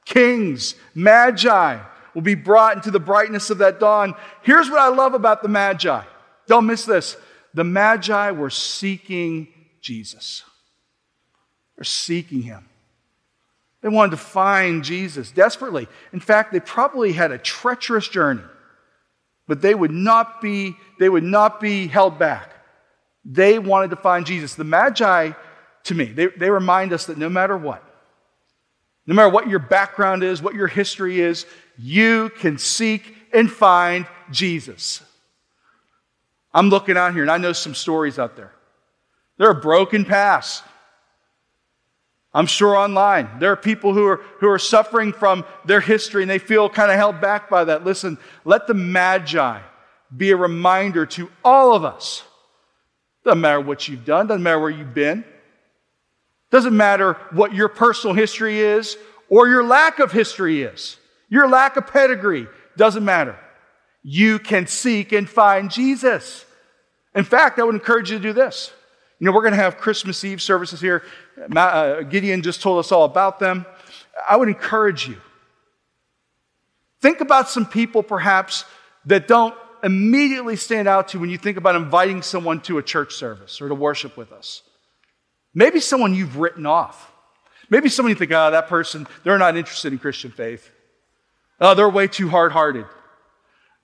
Kings, 0.05 0.75
magi 0.96 1.79
will 2.13 2.22
be 2.22 2.36
brought 2.36 2.75
into 2.75 2.91
the 2.91 3.00
brightness 3.00 3.50
of 3.50 3.60
that 3.60 3.80
dawn. 3.80 4.15
Here's 4.41 4.70
what 4.70 4.80
I 4.80 4.89
love 4.89 5.13
about 5.13 5.41
the 5.41 5.50
magi. 5.50 6.03
Don't 6.48 6.65
miss 6.65 6.86
this. 6.86 7.15
The 7.53 7.63
magi 7.63 8.32
were 8.32 8.50
seeking 8.50 9.48
Jesus. 9.82 10.44
They're 11.75 11.84
seeking 11.84 12.41
him. 12.41 12.68
They 13.82 13.89
wanted 13.89 14.12
to 14.12 14.18
find 14.18 14.84
Jesus 14.84 15.32
desperately. 15.32 15.88
In 16.13 16.20
fact, 16.20 16.53
they 16.53 16.60
probably 16.60 17.13
had 17.13 17.32
a 17.32 17.38
treacherous 17.38 18.08
journey, 18.08 18.44
but 19.48 19.62
they 19.62 19.74
would 19.74 19.91
not 19.91 20.39
be, 20.41 20.75
they 21.00 21.10
would 21.10 21.24
not 21.24 21.60
be 21.60 21.88
held 21.88 22.20
back. 22.20 22.53
They 23.25 23.60
wanted 23.60 23.89
to 23.89 23.96
find 23.96 24.25
Jesus. 24.25 24.56
The 24.56 24.63
Magi, 24.63 25.32
to 25.86 25.96
me, 25.96 26.06
they, 26.06 26.27
they 26.27 26.50
remind 26.50 26.94
us 26.94 27.06
that 27.06 27.18
no 27.18 27.30
matter 27.30 27.58
what, 27.58 27.84
no 29.08 29.15
matter 29.15 29.30
what 29.30 29.50
your 29.50 29.60
background 29.60 30.24
is, 30.24 30.41
what 30.41 30.53
your 30.53 30.68
history 30.68 31.20
is, 31.20 31.46
you 31.81 32.29
can 32.38 32.57
seek 32.57 33.15
and 33.33 33.51
find 33.51 34.05
Jesus. 34.29 35.01
I'm 36.53 36.69
looking 36.69 36.97
out 36.97 37.13
here 37.13 37.23
and 37.23 37.31
I 37.31 37.38
know 37.38 37.53
some 37.53 37.73
stories 37.73 38.19
out 38.19 38.35
there. 38.35 38.51
There 39.38 39.50
are 39.50 39.59
broken 39.59 40.05
paths. 40.05 40.61
I'm 42.33 42.45
sure 42.45 42.75
online. 42.75 43.39
There 43.39 43.51
are 43.51 43.57
people 43.57 43.93
who 43.93 44.05
are, 44.05 44.21
who 44.39 44.47
are 44.50 44.59
suffering 44.59 45.11
from 45.11 45.43
their 45.65 45.81
history 45.81 46.21
and 46.21 46.29
they 46.29 46.39
feel 46.39 46.69
kind 46.69 46.91
of 46.91 46.97
held 46.97 47.19
back 47.19 47.50
by 47.50 47.65
that. 47.65 47.83
Listen, 47.83 48.17
let 48.45 48.67
the 48.67 48.73
Magi 48.73 49.59
be 50.15 50.31
a 50.31 50.38
reminder 50.38 51.05
to 51.05 51.29
all 51.43 51.75
of 51.75 51.83
us. 51.83 52.23
Doesn't 53.23 53.41
matter 53.41 53.59
what 53.59 53.88
you've 53.88 54.05
done, 54.05 54.27
doesn't 54.27 54.43
matter 54.43 54.59
where 54.59 54.69
you've 54.69 54.93
been, 54.93 55.23
doesn't 56.51 56.75
matter 56.75 57.13
what 57.31 57.53
your 57.53 57.69
personal 57.69 58.15
history 58.15 58.59
is 58.59 58.97
or 59.29 59.47
your 59.47 59.63
lack 59.63 60.00
of 60.00 60.11
history 60.11 60.63
is, 60.63 60.97
your 61.31 61.47
lack 61.47 61.77
of 61.77 61.88
pedigree, 61.88 62.47
doesn't 62.77 63.03
matter. 63.03 63.39
You 64.03 64.38
can 64.38 64.67
seek 64.67 65.13
and 65.13 65.27
find 65.27 65.71
Jesus. 65.71 66.45
In 67.15 67.23
fact, 67.23 67.57
I 67.57 67.63
would 67.63 67.73
encourage 67.73 68.11
you 68.11 68.17
to 68.17 68.23
do 68.23 68.33
this. 68.33 68.71
You 69.17 69.25
know, 69.25 69.31
we're 69.31 69.41
going 69.41 69.53
to 69.53 69.57
have 69.57 69.77
Christmas 69.77 70.23
Eve 70.23 70.41
services 70.41 70.81
here. 70.81 71.03
Uh, 71.55 72.01
Gideon 72.01 72.41
just 72.41 72.61
told 72.61 72.79
us 72.79 72.91
all 72.91 73.05
about 73.05 73.39
them. 73.39 73.65
I 74.29 74.35
would 74.35 74.50
encourage 74.50 75.07
you. 75.07 75.17
Think 77.01 77.21
about 77.21 77.50
some 77.50 77.65
people 77.65 78.03
perhaps 78.03 78.65
that 79.05 79.27
don't 79.27 79.55
immediately 79.83 80.55
stand 80.55 80.88
out 80.88 81.07
to 81.09 81.17
you 81.17 81.21
when 81.21 81.29
you 81.29 81.38
think 81.38 81.57
about 81.57 81.75
inviting 81.75 82.21
someone 82.21 82.59
to 82.61 82.77
a 82.77 82.83
church 82.83 83.15
service 83.15 83.61
or 83.61 83.69
to 83.69 83.75
worship 83.75 84.17
with 84.17 84.31
us. 84.31 84.63
Maybe 85.53 85.79
someone 85.79 86.13
you've 86.13 86.38
written 86.38 86.65
off. 86.65 87.11
Maybe 87.69 87.88
someone 87.88 88.09
you 88.09 88.15
think, 88.15 88.31
oh, 88.31 88.51
that 88.51 88.67
person, 88.67 89.07
they're 89.23 89.38
not 89.38 89.55
interested 89.55 89.93
in 89.93 90.00
Christian 90.00 90.31
faith. 90.31 90.69
Oh, 91.62 91.75
they're 91.75 91.89
way 91.89 92.08
too 92.08 92.27
hard 92.27 92.51
hearted. 92.51 92.86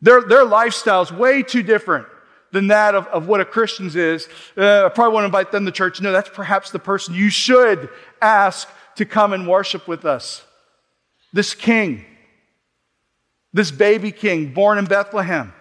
Their, 0.01 0.21
their 0.21 0.43
lifestyle's 0.43 1.11
way 1.11 1.43
too 1.43 1.63
different 1.63 2.07
than 2.51 2.67
that 2.67 2.95
of, 2.95 3.07
of 3.07 3.27
what 3.27 3.39
a 3.39 3.45
Christian's 3.45 3.95
is. 3.95 4.27
Uh, 4.57 4.85
I 4.85 4.89
probably 4.89 5.13
want 5.13 5.23
to 5.23 5.27
invite 5.27 5.51
them 5.51 5.65
to 5.65 5.71
church. 5.71 6.01
No, 6.01 6.11
that's 6.11 6.29
perhaps 6.29 6.71
the 6.71 6.79
person 6.79 7.13
you 7.13 7.29
should 7.29 7.89
ask 8.21 8.67
to 8.95 9.05
come 9.05 9.33
and 9.33 9.47
worship 9.47 9.87
with 9.87 10.05
us. 10.05 10.43
This 11.33 11.53
king, 11.53 12.05
this 13.53 13.69
baby 13.69 14.11
king 14.11 14.53
born 14.53 14.77
in 14.77 14.85
Bethlehem. 14.85 15.53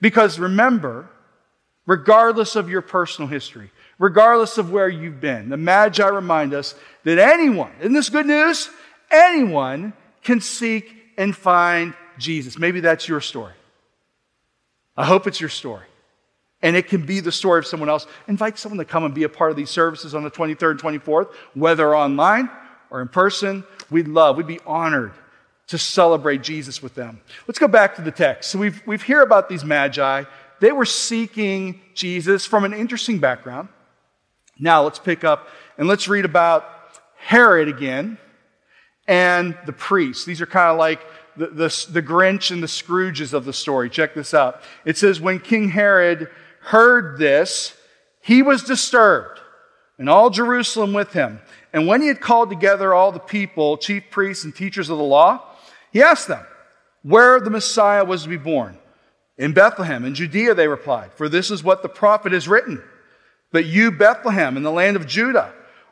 Because 0.00 0.38
remember, 0.38 1.08
regardless 1.86 2.56
of 2.56 2.68
your 2.68 2.82
personal 2.82 3.28
history, 3.28 3.70
regardless 3.98 4.58
of 4.58 4.70
where 4.70 4.88
you've 4.88 5.20
been, 5.20 5.48
the 5.48 5.56
Magi 5.56 6.06
remind 6.06 6.52
us 6.52 6.74
that 7.04 7.18
anyone, 7.18 7.72
isn't 7.80 7.92
this 7.92 8.10
good 8.10 8.26
news? 8.26 8.68
Anyone 9.10 9.94
can 10.22 10.40
seek 10.40 11.03
and 11.16 11.34
find 11.36 11.94
Jesus. 12.18 12.58
Maybe 12.58 12.80
that's 12.80 13.08
your 13.08 13.20
story. 13.20 13.52
I 14.96 15.04
hope 15.04 15.26
it's 15.26 15.40
your 15.40 15.50
story. 15.50 15.86
And 16.62 16.76
it 16.76 16.88
can 16.88 17.04
be 17.04 17.20
the 17.20 17.32
story 17.32 17.58
of 17.58 17.66
someone 17.66 17.88
else. 17.88 18.06
Invite 18.26 18.58
someone 18.58 18.78
to 18.78 18.84
come 18.84 19.04
and 19.04 19.14
be 19.14 19.24
a 19.24 19.28
part 19.28 19.50
of 19.50 19.56
these 19.56 19.70
services 19.70 20.14
on 20.14 20.22
the 20.22 20.30
23rd 20.30 20.70
and 20.72 20.80
24th, 20.80 21.32
whether 21.54 21.94
online 21.94 22.48
or 22.90 23.02
in 23.02 23.08
person. 23.08 23.64
We'd 23.90 24.08
love, 24.08 24.36
we'd 24.36 24.46
be 24.46 24.60
honored 24.66 25.12
to 25.66 25.78
celebrate 25.78 26.42
Jesus 26.42 26.82
with 26.82 26.94
them. 26.94 27.20
Let's 27.46 27.58
go 27.58 27.68
back 27.68 27.96
to 27.96 28.02
the 28.02 28.10
text. 28.10 28.50
So 28.50 28.58
we've, 28.58 28.82
we've 28.86 29.02
heard 29.02 29.22
about 29.22 29.48
these 29.48 29.64
magi. 29.64 30.24
They 30.60 30.72
were 30.72 30.84
seeking 30.84 31.80
Jesus 31.94 32.46
from 32.46 32.64
an 32.64 32.72
interesting 32.72 33.18
background. 33.18 33.68
Now 34.58 34.84
let's 34.84 34.98
pick 34.98 35.24
up 35.24 35.48
and 35.76 35.88
let's 35.88 36.06
read 36.08 36.24
about 36.24 36.64
Herod 37.16 37.68
again 37.68 38.18
and 39.06 39.56
the 39.66 39.72
priests. 39.72 40.24
These 40.24 40.40
are 40.40 40.46
kind 40.46 40.70
of 40.70 40.78
like 40.78 41.00
the, 41.36 41.46
the, 41.48 41.86
the 41.90 42.02
Grinch 42.02 42.50
and 42.50 42.62
the 42.62 42.66
Scrooges 42.66 43.32
of 43.32 43.44
the 43.44 43.52
story. 43.52 43.90
Check 43.90 44.14
this 44.14 44.34
out. 44.34 44.62
It 44.84 44.96
says, 44.96 45.20
When 45.20 45.40
King 45.40 45.70
Herod 45.70 46.30
heard 46.60 47.18
this, 47.18 47.76
he 48.20 48.42
was 48.42 48.62
disturbed, 48.62 49.40
and 49.98 50.08
all 50.08 50.30
Jerusalem 50.30 50.92
with 50.92 51.12
him. 51.12 51.40
And 51.72 51.86
when 51.86 52.00
he 52.00 52.08
had 52.08 52.20
called 52.20 52.50
together 52.50 52.94
all 52.94 53.12
the 53.12 53.18
people, 53.18 53.76
chief 53.76 54.04
priests 54.10 54.44
and 54.44 54.54
teachers 54.54 54.88
of 54.88 54.98
the 54.98 55.04
law, 55.04 55.44
he 55.92 56.02
asked 56.02 56.28
them 56.28 56.44
where 57.02 57.38
the 57.40 57.50
Messiah 57.50 58.04
was 58.04 58.22
to 58.22 58.28
be 58.28 58.36
born. 58.36 58.78
In 59.36 59.52
Bethlehem, 59.52 60.04
in 60.04 60.14
Judea, 60.14 60.54
they 60.54 60.68
replied, 60.68 61.12
for 61.12 61.28
this 61.28 61.50
is 61.50 61.64
what 61.64 61.82
the 61.82 61.88
prophet 61.88 62.32
has 62.32 62.48
written. 62.48 62.82
But 63.50 63.66
you, 63.66 63.90
Bethlehem, 63.90 64.56
in 64.56 64.62
the 64.62 64.70
land 64.70 64.96
of 64.96 65.06
Judah, 65.06 65.52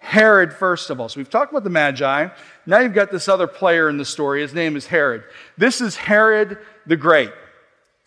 Herod 0.00 0.52
first 0.52 0.90
of 0.90 0.98
all. 0.98 1.08
So 1.08 1.20
we've 1.20 1.30
talked 1.30 1.52
about 1.52 1.62
the 1.62 1.70
Magi. 1.70 2.28
Now 2.66 2.80
you've 2.80 2.94
got 2.94 3.12
this 3.12 3.28
other 3.28 3.46
player 3.46 3.88
in 3.88 3.96
the 3.96 4.04
story. 4.04 4.40
His 4.40 4.52
name 4.52 4.74
is 4.74 4.86
Herod. 4.86 5.22
This 5.56 5.80
is 5.80 5.94
Herod 5.94 6.58
the 6.86 6.96
Great. 6.96 7.30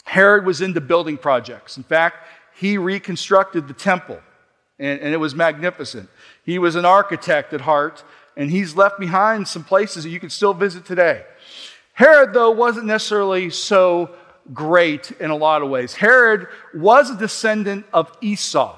Herod 0.04 0.46
was 0.46 0.60
into 0.60 0.82
building 0.82 1.18
projects. 1.18 1.78
In 1.78 1.84
fact, 1.84 2.28
he 2.56 2.78
reconstructed 2.78 3.68
the 3.68 3.74
temple, 3.74 4.20
and, 4.78 5.00
and, 5.00 5.14
it 5.14 5.18
was 5.18 5.34
magnificent. 5.34 6.10
He 6.46 6.60
was 6.60 6.76
an 6.76 6.86
architect 6.86 7.54
at 7.54 7.62
heart, 7.62 8.04
and 8.36 8.52
he's 8.52 8.76
left 8.76 9.00
behind 9.00 9.48
some 9.48 9.64
places 9.64 10.04
that 10.04 10.10
you 10.10 10.20
can 10.20 10.30
still 10.30 10.54
visit 10.54 10.86
today. 10.86 11.24
Herod, 11.94 12.34
though, 12.34 12.52
wasn't 12.52 12.86
necessarily 12.86 13.50
so 13.50 14.12
great 14.54 15.12
in 15.20 15.30
a 15.32 15.36
lot 15.36 15.62
of 15.62 15.70
ways. 15.70 15.94
Herod 15.94 16.48
was 16.74 17.10
a 17.10 17.18
descendant 17.18 17.86
of 17.94 18.12
Esau. 18.22 18.78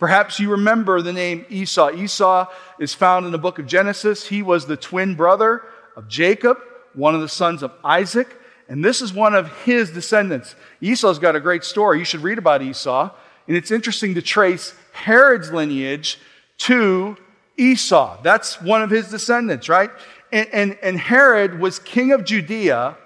Perhaps 0.00 0.40
you 0.40 0.50
remember 0.50 1.02
the 1.02 1.12
name 1.12 1.44
Esau. 1.50 1.92
Esau 1.92 2.46
is 2.78 2.94
found 2.94 3.26
in 3.26 3.32
the 3.32 3.38
book 3.38 3.58
of 3.58 3.66
Genesis. 3.66 4.26
He 4.26 4.42
was 4.42 4.66
the 4.66 4.76
twin 4.76 5.14
brother 5.14 5.62
of 5.94 6.08
Jacob, 6.08 6.58
one 6.94 7.14
of 7.14 7.20
the 7.20 7.28
sons 7.28 7.62
of 7.62 7.72
Isaac, 7.84 8.34
and 8.66 8.84
this 8.84 9.02
is 9.02 9.12
one 9.12 9.34
of 9.34 9.52
his 9.64 9.90
descendants. 9.90 10.54
Esau's 10.80 11.18
got 11.18 11.36
a 11.36 11.40
great 11.40 11.64
story. 11.64 11.98
You 11.98 12.04
should 12.04 12.22
read 12.22 12.38
about 12.38 12.62
Esau. 12.62 13.10
And 13.46 13.56
it's 13.56 13.70
interesting 13.70 14.14
to 14.14 14.22
trace 14.22 14.72
Herod's 14.92 15.52
lineage 15.52 16.18
to 16.58 17.16
Esau. 17.58 18.22
That's 18.22 18.62
one 18.62 18.80
of 18.80 18.90
his 18.90 19.10
descendants, 19.10 19.68
right? 19.68 19.90
And, 20.32 20.48
and, 20.52 20.78
and 20.82 20.98
Herod 20.98 21.58
was 21.58 21.78
king 21.78 22.12
of 22.12 22.24
Judea, 22.24 22.96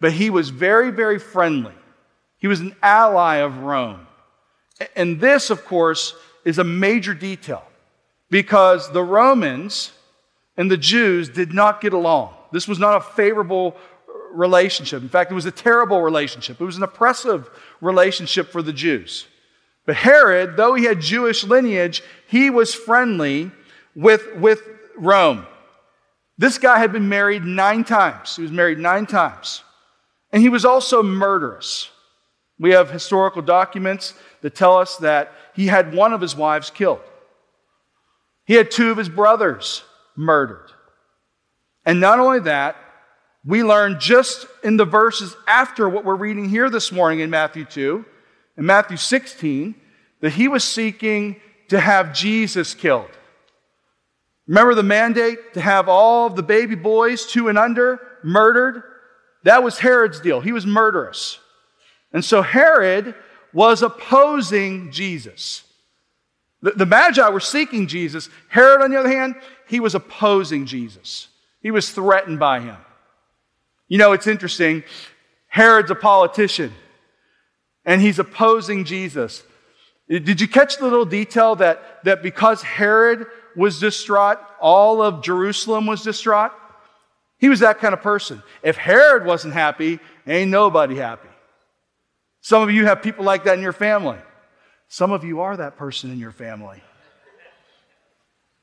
but 0.00 0.12
he 0.12 0.30
was 0.30 0.48
very, 0.48 0.90
very 0.90 1.18
friendly. 1.18 1.74
He 2.38 2.46
was 2.46 2.60
an 2.60 2.76
ally 2.82 3.36
of 3.36 3.58
Rome. 3.58 4.06
And 4.96 5.20
this, 5.20 5.50
of 5.50 5.64
course, 5.64 6.14
is 6.44 6.58
a 6.58 6.64
major 6.64 7.14
detail 7.14 7.64
because 8.30 8.90
the 8.92 9.02
Romans 9.02 9.92
and 10.56 10.70
the 10.70 10.76
Jews 10.76 11.28
did 11.28 11.52
not 11.52 11.80
get 11.80 11.92
along. 11.92 12.34
This 12.52 12.68
was 12.68 12.78
not 12.78 12.96
a 12.96 13.00
favorable 13.00 13.76
relationship. 14.32 15.02
In 15.02 15.08
fact, 15.08 15.30
it 15.30 15.34
was 15.34 15.46
a 15.46 15.50
terrible 15.50 16.02
relationship. 16.02 16.60
It 16.60 16.64
was 16.64 16.76
an 16.76 16.82
oppressive 16.82 17.48
relationship 17.80 18.48
for 18.48 18.62
the 18.62 18.72
Jews. 18.72 19.26
But 19.86 19.96
Herod, 19.96 20.56
though 20.56 20.74
he 20.74 20.84
had 20.84 21.00
Jewish 21.00 21.44
lineage, 21.44 22.02
he 22.28 22.50
was 22.50 22.74
friendly 22.74 23.50
with, 23.94 24.36
with 24.36 24.62
Rome. 24.96 25.46
This 26.38 26.58
guy 26.58 26.78
had 26.78 26.92
been 26.92 27.08
married 27.08 27.44
nine 27.44 27.84
times. 27.84 28.36
He 28.36 28.42
was 28.42 28.52
married 28.52 28.78
nine 28.78 29.06
times. 29.06 29.62
And 30.32 30.42
he 30.42 30.48
was 30.48 30.64
also 30.64 31.02
murderous. 31.02 31.90
We 32.60 32.72
have 32.72 32.90
historical 32.90 33.40
documents 33.40 34.12
that 34.42 34.54
tell 34.54 34.76
us 34.76 34.98
that 34.98 35.32
he 35.54 35.66
had 35.66 35.94
one 35.94 36.12
of 36.12 36.20
his 36.20 36.36
wives 36.36 36.68
killed. 36.68 37.00
He 38.44 38.54
had 38.54 38.70
two 38.70 38.90
of 38.90 38.98
his 38.98 39.08
brothers 39.08 39.82
murdered. 40.14 40.70
And 41.86 42.00
not 42.00 42.20
only 42.20 42.40
that, 42.40 42.76
we 43.46 43.64
learn 43.64 43.98
just 43.98 44.46
in 44.62 44.76
the 44.76 44.84
verses 44.84 45.34
after 45.48 45.88
what 45.88 46.04
we're 46.04 46.14
reading 46.14 46.50
here 46.50 46.68
this 46.68 46.92
morning 46.92 47.20
in 47.20 47.30
Matthew 47.30 47.64
2, 47.64 48.04
in 48.58 48.66
Matthew 48.66 48.98
16, 48.98 49.74
that 50.20 50.34
he 50.34 50.46
was 50.46 50.62
seeking 50.62 51.40
to 51.68 51.80
have 51.80 52.12
Jesus 52.12 52.74
killed. 52.74 53.08
Remember 54.46 54.74
the 54.74 54.82
mandate 54.82 55.54
to 55.54 55.62
have 55.62 55.88
all 55.88 56.26
of 56.26 56.36
the 56.36 56.42
baby 56.42 56.74
boys, 56.74 57.24
two 57.24 57.48
and 57.48 57.56
under, 57.56 58.00
murdered? 58.22 58.82
That 59.44 59.62
was 59.62 59.78
Herod's 59.78 60.20
deal. 60.20 60.42
He 60.42 60.52
was 60.52 60.66
murderous. 60.66 61.38
And 62.12 62.24
so 62.24 62.42
Herod 62.42 63.14
was 63.52 63.82
opposing 63.82 64.90
Jesus. 64.92 65.64
The, 66.62 66.72
the 66.72 66.86
Magi 66.86 67.28
were 67.28 67.40
seeking 67.40 67.86
Jesus. 67.86 68.28
Herod, 68.48 68.82
on 68.82 68.90
the 68.90 68.98
other 68.98 69.08
hand, 69.08 69.36
he 69.66 69.80
was 69.80 69.94
opposing 69.94 70.66
Jesus. 70.66 71.28
He 71.60 71.70
was 71.70 71.90
threatened 71.90 72.38
by 72.38 72.60
him. 72.60 72.76
You 73.88 73.98
know, 73.98 74.12
it's 74.12 74.26
interesting. 74.26 74.84
Herod's 75.48 75.90
a 75.90 75.96
politician, 75.96 76.72
and 77.84 78.00
he's 78.00 78.18
opposing 78.18 78.84
Jesus. 78.84 79.42
Did 80.08 80.40
you 80.40 80.48
catch 80.48 80.78
the 80.78 80.84
little 80.84 81.04
detail 81.04 81.56
that, 81.56 82.04
that 82.04 82.22
because 82.22 82.62
Herod 82.62 83.26
was 83.56 83.80
distraught, 83.80 84.38
all 84.60 85.02
of 85.02 85.22
Jerusalem 85.22 85.86
was 85.86 86.02
distraught? 86.02 86.52
He 87.38 87.48
was 87.48 87.60
that 87.60 87.78
kind 87.78 87.94
of 87.94 88.02
person. 88.02 88.42
If 88.62 88.76
Herod 88.76 89.24
wasn't 89.24 89.54
happy, 89.54 89.98
ain't 90.26 90.50
nobody 90.50 90.96
happy. 90.96 91.29
Some 92.40 92.62
of 92.62 92.70
you 92.70 92.86
have 92.86 93.02
people 93.02 93.24
like 93.24 93.44
that 93.44 93.54
in 93.54 93.62
your 93.62 93.72
family. 93.72 94.18
Some 94.88 95.12
of 95.12 95.24
you 95.24 95.40
are 95.40 95.56
that 95.56 95.76
person 95.76 96.10
in 96.10 96.18
your 96.18 96.32
family. 96.32 96.82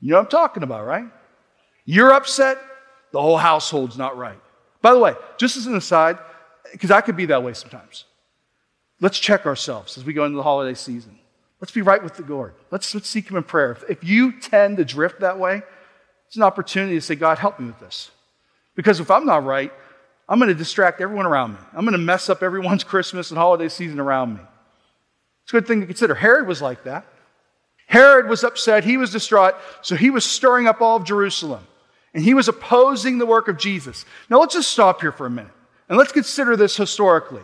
You 0.00 0.10
know 0.10 0.16
what 0.16 0.24
I'm 0.24 0.30
talking 0.30 0.62
about, 0.62 0.86
right? 0.86 1.06
You're 1.84 2.12
upset, 2.12 2.58
the 3.12 3.20
whole 3.20 3.38
household's 3.38 3.96
not 3.96 4.16
right. 4.16 4.38
By 4.82 4.92
the 4.92 5.00
way, 5.00 5.14
just 5.38 5.56
as 5.56 5.66
an 5.66 5.74
aside, 5.74 6.18
because 6.72 6.90
I 6.90 7.00
could 7.00 7.16
be 7.16 7.26
that 7.26 7.42
way 7.42 7.54
sometimes, 7.54 8.04
let's 9.00 9.18
check 9.18 9.46
ourselves 9.46 9.96
as 9.96 10.04
we 10.04 10.12
go 10.12 10.24
into 10.24 10.36
the 10.36 10.42
holiday 10.42 10.74
season. 10.74 11.18
Let's 11.60 11.72
be 11.72 11.82
right 11.82 12.02
with 12.02 12.14
the 12.14 12.24
Lord. 12.24 12.54
Let's, 12.70 12.94
let's 12.94 13.08
seek 13.08 13.30
Him 13.30 13.36
in 13.36 13.42
prayer. 13.42 13.72
If, 13.72 13.90
if 13.90 14.04
you 14.04 14.38
tend 14.38 14.76
to 14.76 14.84
drift 14.84 15.20
that 15.20 15.38
way, 15.38 15.62
it's 16.26 16.36
an 16.36 16.42
opportunity 16.42 16.94
to 16.94 17.00
say, 17.00 17.14
God, 17.14 17.38
help 17.38 17.58
me 17.58 17.66
with 17.66 17.80
this. 17.80 18.10
Because 18.76 19.00
if 19.00 19.10
I'm 19.10 19.26
not 19.26 19.44
right, 19.44 19.72
I'm 20.28 20.38
going 20.38 20.48
to 20.48 20.54
distract 20.54 21.00
everyone 21.00 21.26
around 21.26 21.52
me. 21.52 21.58
I'm 21.72 21.84
going 21.84 21.92
to 21.92 21.98
mess 21.98 22.28
up 22.28 22.42
everyone's 22.42 22.84
Christmas 22.84 23.30
and 23.30 23.38
holiday 23.38 23.68
season 23.68 23.98
around 23.98 24.34
me. 24.34 24.40
It's 25.44 25.52
a 25.52 25.56
good 25.56 25.66
thing 25.66 25.80
to 25.80 25.86
consider. 25.86 26.14
Herod 26.14 26.46
was 26.46 26.60
like 26.60 26.84
that. 26.84 27.06
Herod 27.86 28.28
was 28.28 28.44
upset. 28.44 28.84
He 28.84 28.98
was 28.98 29.10
distraught. 29.10 29.54
So 29.80 29.96
he 29.96 30.10
was 30.10 30.24
stirring 30.24 30.66
up 30.66 30.82
all 30.82 30.96
of 30.96 31.04
Jerusalem. 31.04 31.66
And 32.12 32.22
he 32.22 32.34
was 32.34 32.48
opposing 32.48 33.16
the 33.16 33.26
work 33.26 33.48
of 33.48 33.56
Jesus. 33.56 34.04
Now 34.28 34.40
let's 34.40 34.54
just 34.54 34.70
stop 34.70 35.00
here 35.00 35.12
for 35.12 35.24
a 35.24 35.30
minute. 35.30 35.52
And 35.88 35.96
let's 35.96 36.12
consider 36.12 36.56
this 36.56 36.76
historically. 36.76 37.42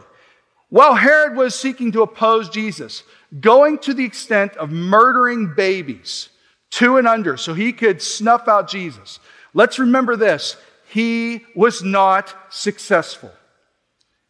While 0.68 0.94
Herod 0.94 1.36
was 1.36 1.54
seeking 1.54 1.92
to 1.92 2.02
oppose 2.02 2.50
Jesus, 2.50 3.04
going 3.40 3.78
to 3.78 3.94
the 3.94 4.04
extent 4.04 4.54
of 4.56 4.70
murdering 4.70 5.54
babies, 5.54 6.28
two 6.70 6.96
and 6.96 7.06
under, 7.08 7.36
so 7.36 7.54
he 7.54 7.72
could 7.72 8.02
snuff 8.02 8.48
out 8.48 8.68
Jesus, 8.68 9.20
let's 9.54 9.78
remember 9.78 10.16
this 10.16 10.56
he 10.94 11.44
was 11.56 11.82
not 11.82 12.32
successful. 12.50 13.32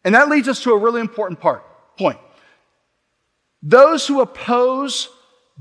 And 0.03 0.15
that 0.15 0.29
leads 0.29 0.47
us 0.47 0.63
to 0.63 0.71
a 0.71 0.77
really 0.77 0.99
important 0.99 1.39
part, 1.39 1.63
point. 1.95 2.17
Those 3.61 4.07
who 4.07 4.19
oppose 4.19 5.09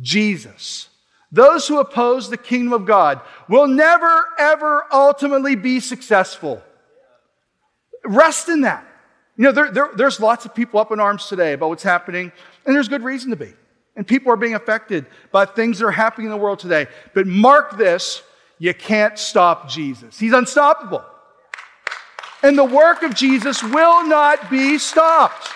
Jesus, 0.01 0.89
those 1.31 1.69
who 1.69 1.79
oppose 1.79 2.31
the 2.31 2.39
kingdom 2.39 2.73
of 2.73 2.87
God, 2.87 3.21
will 3.51 3.67
never, 3.67 4.25
ever 4.39 4.87
ultimately 4.91 5.57
be 5.57 5.79
successful. 5.79 6.63
Rest 8.07 8.49
in 8.49 8.63
that. 8.63 8.87
You 9.37 9.45
know, 9.45 9.53
there, 9.53 9.71
there, 9.71 9.91
there's 9.95 10.21
lots 10.21 10.47
of 10.47 10.55
people 10.55 10.81
up 10.81 10.91
in 10.91 11.01
arms 11.01 11.27
today 11.27 11.53
about 11.53 11.69
what's 11.69 11.83
happening, 11.83 12.33
and 12.65 12.75
there's 12.75 12.89
good 12.89 13.05
reason 13.05 13.29
to 13.29 13.37
be. 13.37 13.53
And 13.95 14.07
people 14.07 14.33
are 14.33 14.37
being 14.37 14.55
affected 14.55 15.05
by 15.31 15.45
things 15.45 15.81
that 15.81 15.85
are 15.85 15.91
happening 15.91 16.29
in 16.29 16.31
the 16.31 16.39
world 16.39 16.61
today. 16.61 16.87
But 17.13 17.27
mark 17.27 17.77
this 17.77 18.23
you 18.59 18.75
can't 18.75 19.19
stop 19.19 19.69
Jesus, 19.69 20.19
He's 20.19 20.33
unstoppable. 20.33 21.05
And 22.43 22.59
the 22.59 22.65
work 22.65 23.03
of 23.03 23.15
Jesus 23.15 23.63
will 23.63 24.07
not 24.07 24.51
be 24.51 24.77
stopped. 24.77 25.49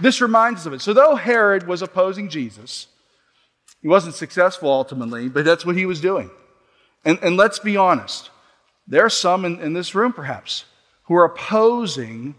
This 0.00 0.20
reminds 0.20 0.62
us 0.62 0.66
of 0.66 0.72
it. 0.72 0.80
So, 0.80 0.92
though 0.92 1.14
Herod 1.14 1.68
was 1.68 1.82
opposing 1.82 2.28
Jesus, 2.28 2.88
he 3.80 3.88
wasn't 3.88 4.14
successful 4.14 4.70
ultimately, 4.70 5.28
but 5.28 5.44
that's 5.44 5.64
what 5.64 5.76
he 5.76 5.86
was 5.86 6.00
doing. 6.00 6.30
And, 7.04 7.18
and 7.22 7.36
let's 7.36 7.58
be 7.58 7.76
honest, 7.76 8.30
there 8.86 9.04
are 9.04 9.10
some 9.10 9.44
in, 9.44 9.60
in 9.60 9.72
this 9.72 9.94
room 9.94 10.12
perhaps 10.12 10.64
who 11.04 11.14
are 11.14 11.24
opposing 11.24 12.34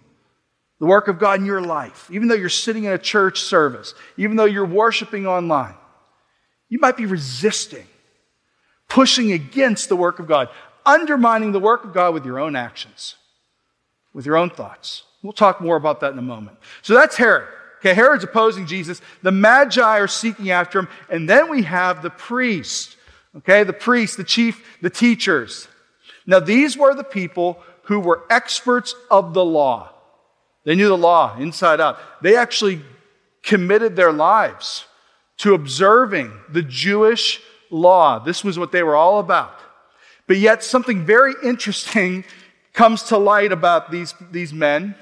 the 0.79 0.85
work 0.85 1.07
of 1.07 1.19
God 1.19 1.39
in 1.39 1.45
your 1.45 1.61
life, 1.61 2.09
even 2.11 2.27
though 2.27 2.35
you're 2.35 2.49
sitting 2.49 2.85
in 2.85 2.91
a 2.91 2.97
church 2.97 3.39
service, 3.39 3.93
even 4.17 4.35
though 4.35 4.45
you're 4.45 4.65
worshiping 4.65 5.25
online. 5.25 5.75
You 6.69 6.79
might 6.79 6.97
be 6.97 7.05
resisting, 7.05 7.85
pushing 8.93 9.31
against 9.31 9.89
the 9.89 9.95
work 9.95 10.19
of 10.19 10.27
God, 10.27 10.49
undermining 10.85 11.51
the 11.51 11.59
work 11.59 11.83
of 11.83 11.95
God 11.95 12.13
with 12.13 12.27
your 12.27 12.39
own 12.39 12.55
actions, 12.55 13.15
with 14.13 14.23
your 14.23 14.37
own 14.37 14.51
thoughts. 14.51 15.01
We'll 15.23 15.33
talk 15.33 15.59
more 15.59 15.77
about 15.77 16.01
that 16.01 16.11
in 16.11 16.19
a 16.19 16.21
moment. 16.21 16.57
So 16.83 16.93
that's 16.93 17.17
Herod. 17.17 17.47
Okay, 17.79 17.95
Herod's 17.95 18.23
opposing 18.23 18.67
Jesus. 18.67 19.01
The 19.23 19.31
Magi 19.31 19.81
are 19.81 20.07
seeking 20.07 20.51
after 20.51 20.77
him. 20.77 20.87
And 21.09 21.27
then 21.27 21.49
we 21.49 21.63
have 21.63 22.03
the 22.03 22.11
priest. 22.11 22.95
Okay, 23.37 23.63
the 23.63 23.73
priests, 23.73 24.15
the 24.15 24.23
chief, 24.23 24.63
the 24.83 24.91
teachers. 24.91 25.67
Now, 26.27 26.39
these 26.39 26.77
were 26.77 26.93
the 26.93 27.03
people 27.03 27.63
who 27.85 27.99
were 27.99 28.25
experts 28.29 28.93
of 29.09 29.33
the 29.33 29.43
law. 29.43 29.89
They 30.65 30.75
knew 30.75 30.87
the 30.87 30.95
law 30.95 31.35
inside 31.37 31.81
out. 31.81 31.97
They 32.21 32.37
actually 32.37 32.83
committed 33.41 33.95
their 33.95 34.13
lives 34.13 34.85
to 35.37 35.55
observing 35.55 36.31
the 36.47 36.61
Jewish 36.61 37.41
law. 37.73 38.19
This 38.19 38.43
was 38.43 38.57
what 38.57 38.71
they 38.71 38.83
were 38.83 38.95
all 38.95 39.19
about. 39.19 39.59
But 40.27 40.37
yet, 40.37 40.63
something 40.63 41.05
very 41.05 41.33
interesting 41.43 42.23
comes 42.73 43.03
to 43.03 43.17
light 43.17 43.51
about 43.51 43.91
these, 43.91 44.13
these 44.31 44.53
men 44.53 44.95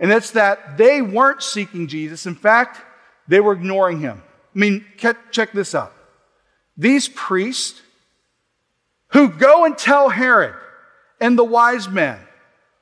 and 0.00 0.12
it's 0.12 0.32
that 0.32 0.76
they 0.76 1.02
weren't 1.02 1.42
seeking 1.42 1.86
Jesus. 1.86 2.26
In 2.26 2.34
fact, 2.34 2.80
they 3.28 3.40
were 3.40 3.52
ignoring 3.52 4.00
him. 4.00 4.22
I 4.54 4.58
mean, 4.58 4.84
check 5.30 5.52
this 5.52 5.74
out. 5.74 5.92
These 6.76 7.08
priests 7.08 7.80
who 9.08 9.28
go 9.28 9.64
and 9.64 9.78
tell 9.78 10.08
Herod 10.08 10.54
and 11.20 11.38
the 11.38 11.44
wise 11.44 11.88
men 11.88 12.18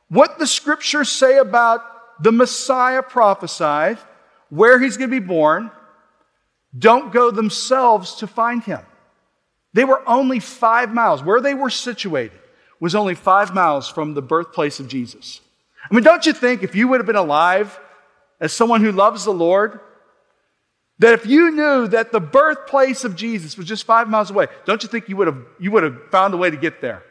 what 0.09 0.39
the 0.39 0.47
scriptures 0.47 1.09
say 1.09 1.39
about 1.39 1.83
the 2.23 2.33
Messiah 2.33 3.03
prophesied, 3.03 3.99
where 4.49 4.79
he's 4.79 4.97
going 4.97 5.11
to 5.11 5.21
be 5.21 5.27
born, 5.27 5.71
don't 6.79 7.13
go 7.13 7.31
themselves 7.31 8.17
to 8.17 8.27
find 8.27 8.63
him. 8.63 8.81
They 9.73 9.85
were 9.85 10.03
only 10.09 10.39
five 10.39 10.93
miles. 10.93 11.23
Where 11.23 11.41
they 11.41 11.55
were 11.55 11.71
situated 11.71 12.39
was 12.81 12.95
only 12.95 13.15
five 13.15 13.55
miles 13.55 13.89
from 13.89 14.15
the 14.15 14.23
birthplace 14.23 14.81
of 14.81 14.89
Jesus. 14.89 15.41
I 15.91 15.95
mean, 15.95 16.05
don't 16.05 16.27
you 16.27 16.33
think 16.33 16.63
if 16.63 16.75
you 16.75 16.89
would 16.89 17.01
have 17.01 17.07
been 17.07 17.17
alive 17.17 17.79
as 18.41 18.53
someone 18.53 18.81
who 18.83 18.93
loves 18.93 19.25
the 19.25 19.33
Lord, 19.33 19.81
that 20.99 21.15
if 21.15 21.27
you 21.27 21.51
knew 21.51 21.89
that 21.89 22.13
the 22.13 22.21
birthplace 22.21 23.05
of 23.05 23.17
Jesus 23.17 23.57
was 23.57 23.67
just 23.67 23.85
five 23.85 24.09
miles 24.09 24.31
away, 24.31 24.47
don't 24.67 24.83
you 24.83 24.89
think 24.89 25.09
you 25.09 25.17
would 25.17 25.27
have, 25.27 25.39
you 25.59 25.71
would 25.71 25.83
have 25.83 26.11
found 26.11 26.35
a 26.35 26.37
way 26.37 26.51
to 26.51 26.57
get 26.57 26.81
there? 26.81 27.03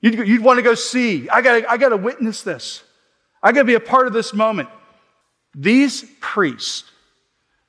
You'd, 0.00 0.28
you'd 0.28 0.42
want 0.42 0.58
to 0.58 0.62
go 0.62 0.74
see. 0.74 1.28
I 1.28 1.42
got 1.42 1.68
I 1.68 1.76
gotta 1.76 1.96
witness 1.96 2.42
this. 2.42 2.82
I 3.42 3.52
got 3.52 3.60
to 3.60 3.64
be 3.66 3.74
a 3.74 3.80
part 3.80 4.06
of 4.06 4.12
this 4.12 4.34
moment. 4.34 4.68
These 5.54 6.04
priests, 6.20 6.84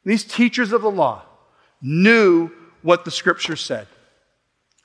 these 0.03 0.23
teachers 0.23 0.71
of 0.71 0.81
the 0.81 0.91
law, 0.91 1.23
knew 1.81 2.51
what 2.81 3.05
the 3.05 3.11
scripture 3.11 3.55
said. 3.55 3.87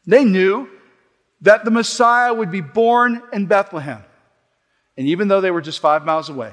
They 0.07 0.25
knew 0.25 0.69
that 1.41 1.65
the 1.65 1.71
Messiah 1.71 2.33
would 2.33 2.51
be 2.51 2.61
born 2.61 3.23
in 3.33 3.47
Bethlehem. 3.47 4.03
And 4.97 5.07
even 5.09 5.29
though 5.29 5.41
they 5.41 5.51
were 5.51 5.61
just 5.61 5.81
five 5.81 6.05
miles 6.05 6.29
away, 6.29 6.53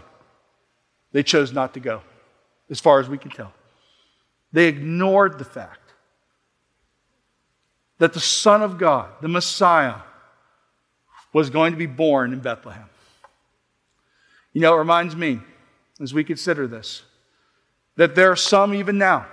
they 1.12 1.24
chose 1.24 1.52
not 1.52 1.74
to 1.76 1.80
go, 1.80 2.02
as 2.70 2.80
far 2.80 3.00
as 3.00 3.08
we 3.08 3.18
can 3.18 3.32
tell. 3.32 3.54
They 4.52 4.68
ignored 4.68 5.38
the 5.38 5.46
fact 5.46 5.94
that 8.00 8.14
the 8.14 8.20
Son 8.20 8.62
of 8.62 8.78
God, 8.78 9.10
the 9.22 9.28
Messiah, 9.28 10.02
was 11.34 11.50
going 11.50 11.72
to 11.72 11.78
be 11.78 11.86
born 11.86 12.34
in 12.34 12.40
Bethlehem. 12.40 12.90
You 14.54 14.62
know, 14.62 14.76
it 14.76 14.80
reminds 14.80 15.16
me, 15.16 15.40
as 16.02 16.14
we 16.14 16.24
consider 16.24 16.68
this, 16.68 17.04
that 17.96 18.16
there 18.16 18.32
are 18.32 18.36
some 18.36 18.74
even 18.74 18.98
now. 18.98 19.28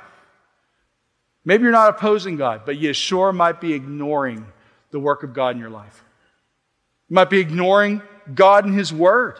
Maybe 1.49 1.63
you're 1.63 1.73
not 1.73 1.97
opposing 1.97 2.37
God, 2.37 2.67
but 2.67 2.77
you 2.77 2.93
sure 2.93 3.33
might 3.33 3.59
be 3.59 3.73
ignoring 3.73 4.45
the 4.91 5.01
work 5.01 5.23
of 5.23 5.33
God 5.33 5.55
in 5.55 5.59
your 5.59 5.71
life. 5.71 6.05
You 7.09 7.15
might 7.15 7.31
be 7.31 7.39
ignoring 7.39 8.03
God 8.35 8.67
and 8.67 8.75
His 8.75 8.93
Word. 8.93 9.39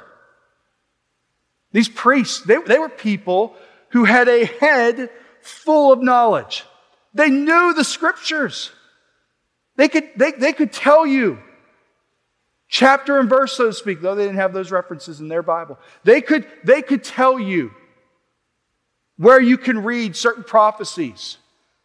These 1.73 1.91
priests, 1.91 2.41
they, 2.41 2.57
they 2.67 2.79
were 2.79 2.89
people 2.89 3.55
who 3.91 4.05
had 4.05 4.27
a 4.27 4.47
head 4.47 5.11
full 5.43 5.93
of 5.93 6.03
knowledge. 6.03 6.65
They 7.13 7.29
knew 7.29 7.75
the 7.75 7.85
scriptures. 7.85 8.73
They 9.77 9.89
could, 9.89 10.09
they, 10.17 10.31
they 10.31 10.55
could 10.55 10.73
tell 10.73 11.07
you 11.07 11.39
chapter 12.69 13.19
and 13.19 13.29
verse, 13.29 13.53
so 13.53 13.67
to 13.67 13.73
speak, 13.75 14.01
though 14.01 14.15
they 14.15 14.25
didn't 14.25 14.39
have 14.39 14.55
those 14.55 14.71
references 14.71 15.21
in 15.21 15.29
their 15.29 15.43
Bible. 15.43 15.79
They 16.05 16.23
could, 16.23 16.47
they 16.65 16.81
could 16.81 17.05
tell 17.05 17.39
you 17.39 17.71
where 19.19 19.43
you 19.43 19.59
can 19.59 19.85
read 19.85 20.17
certain 20.17 20.45
prophecies, 20.45 21.37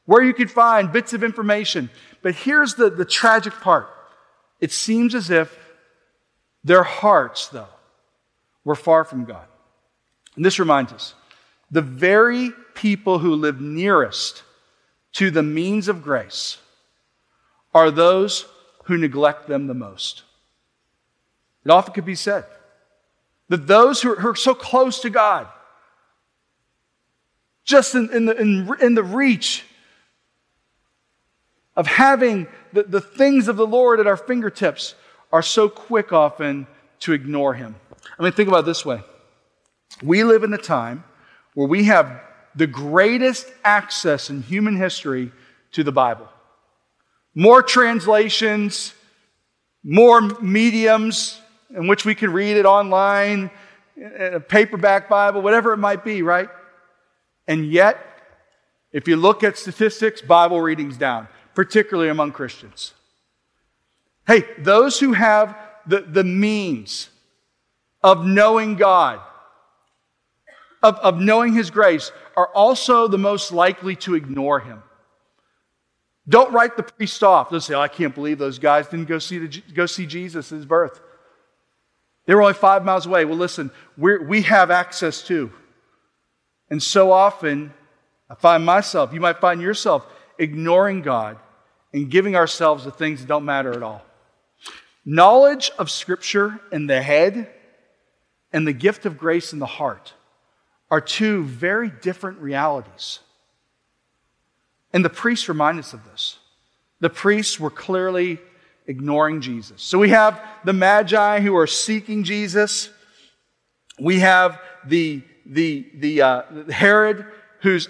where 0.05 0.23
you 0.23 0.33
could 0.33 0.51
find 0.51 0.91
bits 0.91 1.13
of 1.13 1.23
information. 1.23 1.89
But 2.21 2.35
here's 2.35 2.75
the, 2.75 2.89
the 2.89 3.05
tragic 3.05 3.53
part 3.53 3.89
it 4.59 4.71
seems 4.71 5.13
as 5.15 5.29
if 5.29 5.57
their 6.63 6.83
hearts, 6.83 7.47
though, 7.49 7.67
were 8.63 8.75
far 8.75 9.03
from 9.03 9.25
God. 9.25 9.45
And 10.35 10.45
this 10.45 10.59
reminds 10.59 10.93
us 10.93 11.13
the 11.69 11.81
very 11.81 12.51
people 12.75 13.19
who 13.19 13.35
live 13.35 13.59
nearest 13.59 14.43
to 15.13 15.29
the 15.31 15.43
means 15.43 15.87
of 15.87 16.01
grace 16.01 16.57
are 17.73 17.91
those 17.91 18.45
who 18.85 18.97
neglect 18.97 19.47
them 19.47 19.67
the 19.67 19.73
most. 19.73 20.23
It 21.65 21.71
often 21.71 21.93
could 21.93 22.05
be 22.05 22.15
said 22.15 22.45
that 23.49 23.67
those 23.67 24.01
who 24.01 24.15
are, 24.15 24.35
so 24.35 24.53
close 24.53 24.99
to 25.01 25.09
God, 25.09 25.47
just 27.63 27.95
in, 27.95 28.09
in, 28.11 28.25
the, 28.25 28.35
in, 28.39 28.75
in 28.81 28.95
the 28.95 29.03
reach 29.03 29.63
of 31.75 31.87
having 31.87 32.47
the, 32.71 32.83
the 32.83 33.01
things 33.01 33.47
of 33.47 33.57
the 33.57 33.67
Lord 33.67 33.99
at 33.99 34.07
our 34.07 34.17
fingertips, 34.17 34.95
are 35.31 35.41
so 35.41 35.67
quick 35.67 36.13
often 36.13 36.67
to 36.99 37.13
ignore 37.13 37.55
Him. 37.55 37.75
I 38.19 38.23
mean, 38.23 38.31
think 38.31 38.47
about 38.47 38.59
it 38.59 38.65
this 38.65 38.85
way 38.85 39.01
we 40.01 40.23
live 40.23 40.43
in 40.43 40.53
a 40.53 40.57
time 40.57 41.03
where 41.53 41.67
we 41.67 41.85
have 41.85 42.21
the 42.55 42.67
greatest 42.67 43.51
access 43.63 44.29
in 44.29 44.41
human 44.41 44.77
history 44.77 45.31
to 45.71 45.83
the 45.83 45.91
Bible. 45.91 46.27
More 47.35 47.63
translations, 47.63 48.93
more 49.83 50.21
mediums 50.21 51.39
in 51.75 51.87
which 51.87 52.05
we 52.05 52.15
can 52.15 52.31
read 52.31 52.57
it 52.57 52.65
online, 52.65 53.49
a 54.19 54.39
paperback 54.39 55.09
Bible, 55.09 55.41
whatever 55.41 55.73
it 55.73 55.77
might 55.77 56.03
be, 56.03 56.21
right? 56.21 56.49
And 57.47 57.65
yet, 57.65 57.97
if 58.91 59.07
you 59.07 59.15
look 59.15 59.43
at 59.43 59.57
statistics, 59.57 60.21
Bible 60.21 60.61
reading's 60.61 60.97
down, 60.97 61.27
particularly 61.55 62.09
among 62.09 62.31
Christians. 62.31 62.93
Hey, 64.27 64.43
those 64.57 64.99
who 64.99 65.13
have 65.13 65.57
the, 65.85 66.01
the 66.01 66.23
means 66.23 67.09
of 68.01 68.25
knowing 68.25 68.75
God, 68.75 69.19
of, 70.81 70.95
of 70.99 71.19
knowing 71.19 71.53
His 71.53 71.71
grace, 71.71 72.11
are 72.35 72.47
also 72.47 73.07
the 73.07 73.17
most 73.17 73.51
likely 73.51 73.95
to 73.97 74.15
ignore 74.15 74.59
Him. 74.59 74.81
Don't 76.27 76.53
write 76.53 76.77
the 76.77 76.83
priest 76.83 77.21
off. 77.21 77.49
Don't 77.49 77.61
say, 77.61 77.73
oh, 77.73 77.81
I 77.81 77.89
can't 77.89 78.15
believe 78.15 78.37
those 78.37 78.59
guys 78.59 78.87
didn't 78.87 79.09
go 79.09 79.19
see, 79.19 79.39
the, 79.39 79.61
go 79.73 79.85
see 79.85 80.05
Jesus 80.05 80.51
at 80.51 80.55
his 80.55 80.65
birth. 80.65 81.01
They 82.25 82.35
were 82.35 82.41
only 82.41 82.53
five 82.53 82.85
miles 82.85 83.05
away. 83.05 83.25
Well, 83.25 83.37
listen, 83.37 83.71
we 83.97 84.17
we 84.17 84.41
have 84.43 84.71
access 84.71 85.21
too. 85.21 85.51
And 86.69 86.81
so 86.81 87.11
often, 87.11 87.73
I 88.29 88.35
find 88.35 88.65
myself, 88.65 89.13
you 89.13 89.19
might 89.19 89.41
find 89.41 89.61
yourself, 89.61 90.07
ignoring 90.37 91.01
God 91.01 91.37
and 91.93 92.09
giving 92.09 92.35
ourselves 92.35 92.83
to 92.83 92.91
things 92.91 93.21
that 93.21 93.27
don't 93.27 93.45
matter 93.45 93.73
at 93.73 93.83
all. 93.83 94.03
Knowledge 95.05 95.71
of 95.77 95.91
Scripture 95.91 96.59
in 96.71 96.87
the 96.87 97.01
head 97.01 97.49
and 98.51 98.67
the 98.67 98.73
gift 98.73 99.05
of 99.05 99.17
grace 99.17 99.53
in 99.53 99.59
the 99.59 99.65
heart 99.65 100.13
are 100.89 101.01
two 101.01 101.43
very 101.43 101.89
different 101.89 102.39
realities. 102.39 103.19
And 104.93 105.03
the 105.03 105.09
priests 105.09 105.49
remind 105.49 105.79
us 105.79 105.93
of 105.93 106.05
this. 106.05 106.37
The 106.99 107.09
priests 107.09 107.59
were 107.59 107.71
clearly 107.71 108.39
ignoring 108.85 109.41
Jesus. 109.41 109.81
So 109.81 109.97
we 109.97 110.09
have 110.09 110.41
the 110.63 110.73
Magi 110.73 111.39
who 111.39 111.55
are 111.57 111.67
seeking 111.67 112.23
Jesus. 112.23 112.89
We 113.99 114.19
have 114.19 114.61
the, 114.85 115.23
the, 115.45 115.89
the 115.95 116.21
uh, 116.21 116.43
Herod 116.69 117.25
who's 117.61 117.89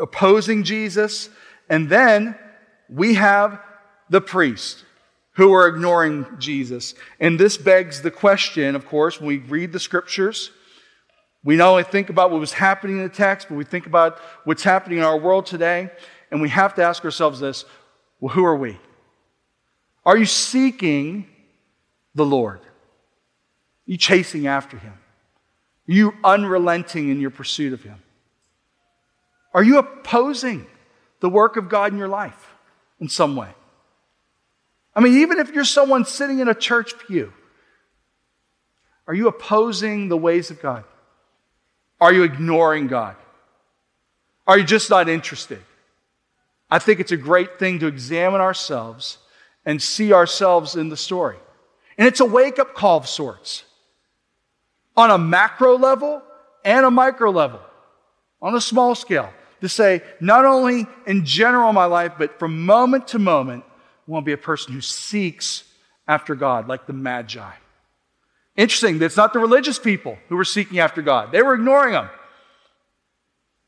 opposing 0.00 0.64
Jesus. 0.64 1.30
And 1.68 1.88
then 1.88 2.36
we 2.88 3.14
have 3.14 3.60
the 4.08 4.20
priest 4.20 4.84
who 5.32 5.52
are 5.52 5.68
ignoring 5.68 6.26
Jesus. 6.38 6.94
And 7.20 7.38
this 7.38 7.56
begs 7.56 8.00
the 8.02 8.10
question, 8.10 8.74
of 8.74 8.86
course, 8.86 9.20
when 9.20 9.28
we 9.28 9.38
read 9.38 9.72
the 9.72 9.80
scriptures, 9.80 10.50
we 11.44 11.56
not 11.56 11.68
only 11.68 11.84
think 11.84 12.08
about 12.08 12.30
what 12.30 12.40
was 12.40 12.52
happening 12.52 12.96
in 12.96 13.02
the 13.02 13.08
text, 13.08 13.48
but 13.48 13.56
we 13.56 13.64
think 13.64 13.86
about 13.86 14.18
what's 14.44 14.62
happening 14.62 14.98
in 14.98 15.04
our 15.04 15.18
world 15.18 15.46
today. 15.46 15.90
And 16.30 16.40
we 16.40 16.48
have 16.48 16.74
to 16.76 16.82
ask 16.82 17.04
ourselves 17.04 17.40
this 17.40 17.64
well, 18.18 18.34
who 18.34 18.44
are 18.44 18.56
we? 18.56 18.78
Are 20.04 20.16
you 20.16 20.24
seeking 20.24 21.26
the 22.14 22.24
Lord? 22.24 22.60
Are 22.60 22.72
you 23.84 23.98
chasing 23.98 24.46
after 24.46 24.78
Him? 24.78 24.94
Are 25.88 25.92
you 25.92 26.14
unrelenting 26.24 27.10
in 27.10 27.20
your 27.20 27.30
pursuit 27.30 27.72
of 27.72 27.82
Him? 27.82 28.02
Are 29.52 29.62
you 29.62 29.78
opposing 29.78 30.66
the 31.20 31.28
work 31.28 31.56
of 31.56 31.68
God 31.68 31.92
in 31.92 31.98
your 31.98 32.08
life 32.08 32.54
in 33.00 33.08
some 33.08 33.36
way? 33.36 33.50
I 34.94 35.00
mean, 35.00 35.18
even 35.18 35.38
if 35.38 35.52
you're 35.52 35.64
someone 35.64 36.04
sitting 36.04 36.38
in 36.38 36.48
a 36.48 36.54
church 36.54 36.98
pew, 36.98 37.32
are 39.06 39.14
you 39.14 39.28
opposing 39.28 40.08
the 40.08 40.16
ways 40.16 40.50
of 40.50 40.60
God? 40.60 40.84
Are 42.00 42.12
you 42.12 42.22
ignoring 42.22 42.86
God? 42.86 43.16
Are 44.46 44.58
you 44.58 44.64
just 44.64 44.90
not 44.90 45.08
interested? 45.08 45.62
I 46.70 46.78
think 46.78 47.00
it's 47.00 47.12
a 47.12 47.16
great 47.16 47.58
thing 47.58 47.78
to 47.80 47.86
examine 47.86 48.40
ourselves 48.40 49.18
and 49.64 49.80
see 49.80 50.12
ourselves 50.12 50.76
in 50.76 50.88
the 50.88 50.96
story. 50.96 51.36
And 51.98 52.06
it's 52.06 52.20
a 52.20 52.24
wake 52.24 52.58
up 52.58 52.74
call 52.74 52.98
of 52.98 53.08
sorts 53.08 53.64
on 54.96 55.10
a 55.10 55.18
macro 55.18 55.76
level 55.76 56.22
and 56.64 56.86
a 56.86 56.90
micro 56.90 57.30
level, 57.30 57.60
on 58.40 58.54
a 58.54 58.60
small 58.60 58.94
scale, 58.94 59.32
to 59.66 59.74
say, 59.74 60.02
not 60.20 60.44
only 60.44 60.86
in 61.06 61.24
general 61.24 61.68
in 61.68 61.74
my 61.74 61.84
life, 61.86 62.12
but 62.18 62.38
from 62.38 62.64
moment 62.64 63.08
to 63.08 63.18
moment, 63.18 63.64
I 63.66 64.10
want 64.10 64.24
to 64.24 64.26
be 64.26 64.32
a 64.32 64.38
person 64.38 64.72
who 64.72 64.80
seeks 64.80 65.64
after 66.06 66.34
God, 66.34 66.68
like 66.68 66.86
the 66.86 66.92
Magi. 66.92 67.52
Interesting, 68.56 68.98
that's 68.98 69.16
not 69.16 69.32
the 69.32 69.38
religious 69.38 69.78
people 69.78 70.16
who 70.28 70.36
were 70.36 70.44
seeking 70.44 70.78
after 70.78 71.02
God. 71.02 71.32
They 71.32 71.42
were 71.42 71.54
ignoring 71.54 71.94
Him. 71.94 72.08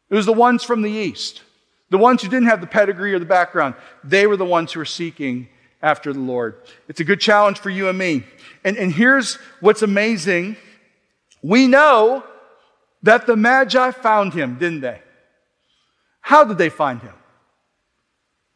It 0.08 0.14
was 0.14 0.26
the 0.26 0.32
ones 0.32 0.64
from 0.64 0.82
the 0.82 0.90
East, 0.90 1.42
the 1.90 1.98
ones 1.98 2.22
who 2.22 2.28
didn't 2.28 2.48
have 2.48 2.60
the 2.60 2.66
pedigree 2.66 3.12
or 3.12 3.18
the 3.18 3.26
background. 3.26 3.74
They 4.04 4.26
were 4.26 4.36
the 4.36 4.44
ones 4.44 4.72
who 4.72 4.80
were 4.80 4.86
seeking 4.86 5.48
after 5.82 6.12
the 6.12 6.20
Lord. 6.20 6.56
It's 6.88 7.00
a 7.00 7.04
good 7.04 7.20
challenge 7.20 7.58
for 7.58 7.70
you 7.70 7.88
and 7.88 7.98
me. 7.98 8.24
And, 8.64 8.76
and 8.76 8.92
here's 8.92 9.34
what's 9.60 9.82
amazing 9.82 10.56
we 11.42 11.66
know 11.68 12.24
that 13.02 13.26
the 13.26 13.36
Magi 13.36 13.90
found 13.92 14.34
Him, 14.34 14.58
didn't 14.58 14.80
they? 14.80 15.00
How 16.28 16.44
did 16.44 16.58
they 16.58 16.68
find 16.68 17.00
Him? 17.00 17.14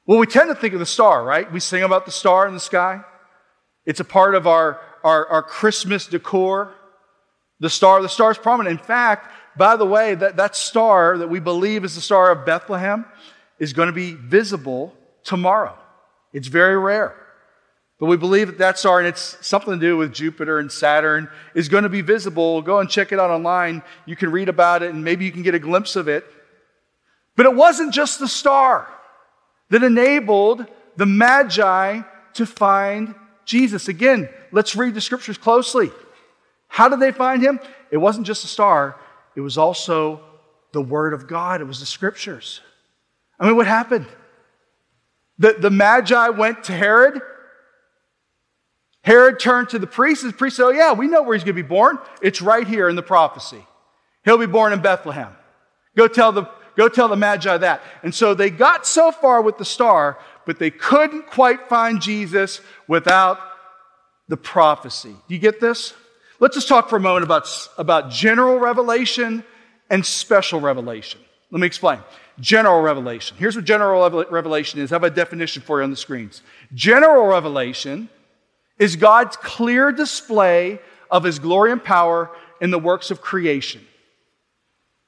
Well, 0.04 0.18
we 0.18 0.26
tend 0.26 0.50
to 0.50 0.54
think 0.54 0.74
of 0.74 0.80
the 0.80 0.84
star, 0.84 1.24
right? 1.24 1.50
We 1.50 1.58
sing 1.58 1.82
about 1.82 2.04
the 2.04 2.12
star 2.12 2.46
in 2.46 2.52
the 2.52 2.60
sky. 2.60 3.00
It's 3.86 3.98
a 3.98 4.04
part 4.04 4.34
of 4.34 4.46
our, 4.46 4.78
our, 5.02 5.26
our 5.28 5.42
Christmas 5.42 6.06
decor. 6.06 6.74
The 7.60 7.70
star, 7.70 8.02
the 8.02 8.10
star 8.10 8.30
is 8.30 8.36
prominent. 8.36 8.78
In 8.78 8.84
fact, 8.84 9.30
by 9.56 9.76
the 9.76 9.86
way, 9.86 10.14
that, 10.16 10.36
that 10.36 10.54
star 10.54 11.16
that 11.16 11.30
we 11.30 11.40
believe 11.40 11.82
is 11.82 11.94
the 11.94 12.02
star 12.02 12.30
of 12.30 12.44
Bethlehem 12.44 13.06
is 13.58 13.72
going 13.72 13.86
to 13.86 13.94
be 13.94 14.12
visible 14.16 14.94
tomorrow. 15.24 15.74
It's 16.34 16.48
very 16.48 16.76
rare. 16.76 17.16
But 17.98 18.04
we 18.04 18.18
believe 18.18 18.48
that 18.48 18.58
that 18.58 18.78
star, 18.78 18.98
and 18.98 19.08
it's 19.08 19.38
something 19.40 19.72
to 19.72 19.80
do 19.80 19.96
with 19.96 20.12
Jupiter 20.12 20.58
and 20.58 20.70
Saturn, 20.70 21.26
is 21.54 21.70
going 21.70 21.84
to 21.84 21.88
be 21.88 22.02
visible. 22.02 22.60
Go 22.60 22.80
and 22.80 22.90
check 22.90 23.12
it 23.12 23.18
out 23.18 23.30
online. 23.30 23.82
You 24.04 24.14
can 24.14 24.30
read 24.30 24.50
about 24.50 24.82
it 24.82 24.92
and 24.92 25.02
maybe 25.02 25.24
you 25.24 25.32
can 25.32 25.42
get 25.42 25.54
a 25.54 25.58
glimpse 25.58 25.96
of 25.96 26.06
it. 26.06 26.26
But 27.42 27.50
it 27.50 27.56
wasn't 27.56 27.92
just 27.92 28.20
the 28.20 28.28
star 28.28 28.88
that 29.70 29.82
enabled 29.82 30.64
the 30.94 31.06
Magi 31.06 32.02
to 32.34 32.46
find 32.46 33.16
Jesus. 33.44 33.88
Again, 33.88 34.28
let's 34.52 34.76
read 34.76 34.94
the 34.94 35.00
scriptures 35.00 35.38
closely. 35.38 35.90
How 36.68 36.88
did 36.88 37.00
they 37.00 37.10
find 37.10 37.42
him? 37.42 37.58
It 37.90 37.96
wasn't 37.96 38.28
just 38.28 38.44
a 38.44 38.46
star, 38.46 38.94
it 39.34 39.40
was 39.40 39.58
also 39.58 40.20
the 40.70 40.80
Word 40.80 41.14
of 41.14 41.26
God, 41.26 41.60
it 41.60 41.64
was 41.64 41.80
the 41.80 41.86
scriptures. 41.86 42.60
I 43.40 43.46
mean, 43.48 43.56
what 43.56 43.66
happened? 43.66 44.06
The, 45.36 45.56
the 45.58 45.70
Magi 45.70 46.28
went 46.28 46.62
to 46.64 46.72
Herod. 46.72 47.20
Herod 49.02 49.40
turned 49.40 49.70
to 49.70 49.80
the 49.80 49.88
priest, 49.88 50.22
and 50.22 50.32
the 50.32 50.36
priest 50.36 50.58
said, 50.58 50.66
Oh, 50.66 50.70
yeah, 50.70 50.92
we 50.92 51.08
know 51.08 51.22
where 51.22 51.34
he's 51.34 51.42
going 51.42 51.56
to 51.56 51.62
be 51.64 51.68
born. 51.68 51.98
It's 52.22 52.40
right 52.40 52.68
here 52.68 52.88
in 52.88 52.94
the 52.94 53.02
prophecy. 53.02 53.66
He'll 54.24 54.38
be 54.38 54.46
born 54.46 54.72
in 54.72 54.80
Bethlehem. 54.80 55.34
Go 55.96 56.06
tell 56.06 56.30
the 56.30 56.48
Go 56.76 56.88
tell 56.88 57.08
the 57.08 57.16
Magi 57.16 57.56
that. 57.58 57.82
And 58.02 58.14
so 58.14 58.34
they 58.34 58.50
got 58.50 58.86
so 58.86 59.12
far 59.12 59.42
with 59.42 59.58
the 59.58 59.64
star, 59.64 60.18
but 60.46 60.58
they 60.58 60.70
couldn't 60.70 61.26
quite 61.26 61.68
find 61.68 62.00
Jesus 62.00 62.60
without 62.88 63.38
the 64.28 64.36
prophecy. 64.36 65.14
Do 65.28 65.34
you 65.34 65.40
get 65.40 65.60
this? 65.60 65.94
Let's 66.40 66.56
just 66.56 66.68
talk 66.68 66.88
for 66.88 66.96
a 66.96 67.00
moment 67.00 67.24
about, 67.24 67.48
about 67.78 68.10
general 68.10 68.58
revelation 68.58 69.44
and 69.90 70.04
special 70.04 70.60
revelation. 70.60 71.20
Let 71.50 71.60
me 71.60 71.66
explain. 71.66 72.00
General 72.40 72.80
revelation. 72.80 73.36
Here's 73.38 73.54
what 73.54 73.66
general 73.66 74.24
revelation 74.30 74.80
is. 74.80 74.90
I 74.90 74.94
have 74.94 75.04
a 75.04 75.10
definition 75.10 75.62
for 75.62 75.78
you 75.78 75.84
on 75.84 75.90
the 75.90 75.96
screens. 75.96 76.42
General 76.72 77.26
revelation 77.26 78.08
is 78.78 78.96
God's 78.96 79.36
clear 79.36 79.92
display 79.92 80.80
of 81.10 81.24
his 81.24 81.38
glory 81.38 81.70
and 81.70 81.84
power 81.84 82.30
in 82.60 82.70
the 82.70 82.78
works 82.78 83.10
of 83.10 83.20
creation. 83.20 83.86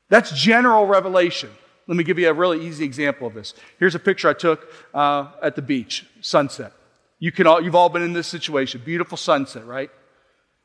That's 0.09 0.31
general 0.33 0.87
revelation. 0.87 1.51
Let 1.87 1.97
me 1.97 2.05
give 2.05 2.19
you 2.19 2.29
a 2.29 2.33
really 2.33 2.67
easy 2.67 2.85
example 2.85 3.27
of 3.27 3.35
this. 3.35 3.55
Here's 3.79 3.95
a 3.95 3.99
picture 3.99 4.29
I 4.29 4.33
took 4.35 4.71
uh, 4.95 5.29
at 5.43 5.57
the 5.57 5.63
beach, 5.63 6.07
sunset. 6.21 6.73
You 7.19 7.33
can 7.33 7.47
all, 7.47 7.63
you've 7.63 7.75
all 7.75 7.89
been 7.89 8.03
in 8.03 8.13
this 8.13 8.27
situation. 8.27 8.83
Beautiful 8.85 9.17
sunset, 9.17 9.67
right? 9.67 9.91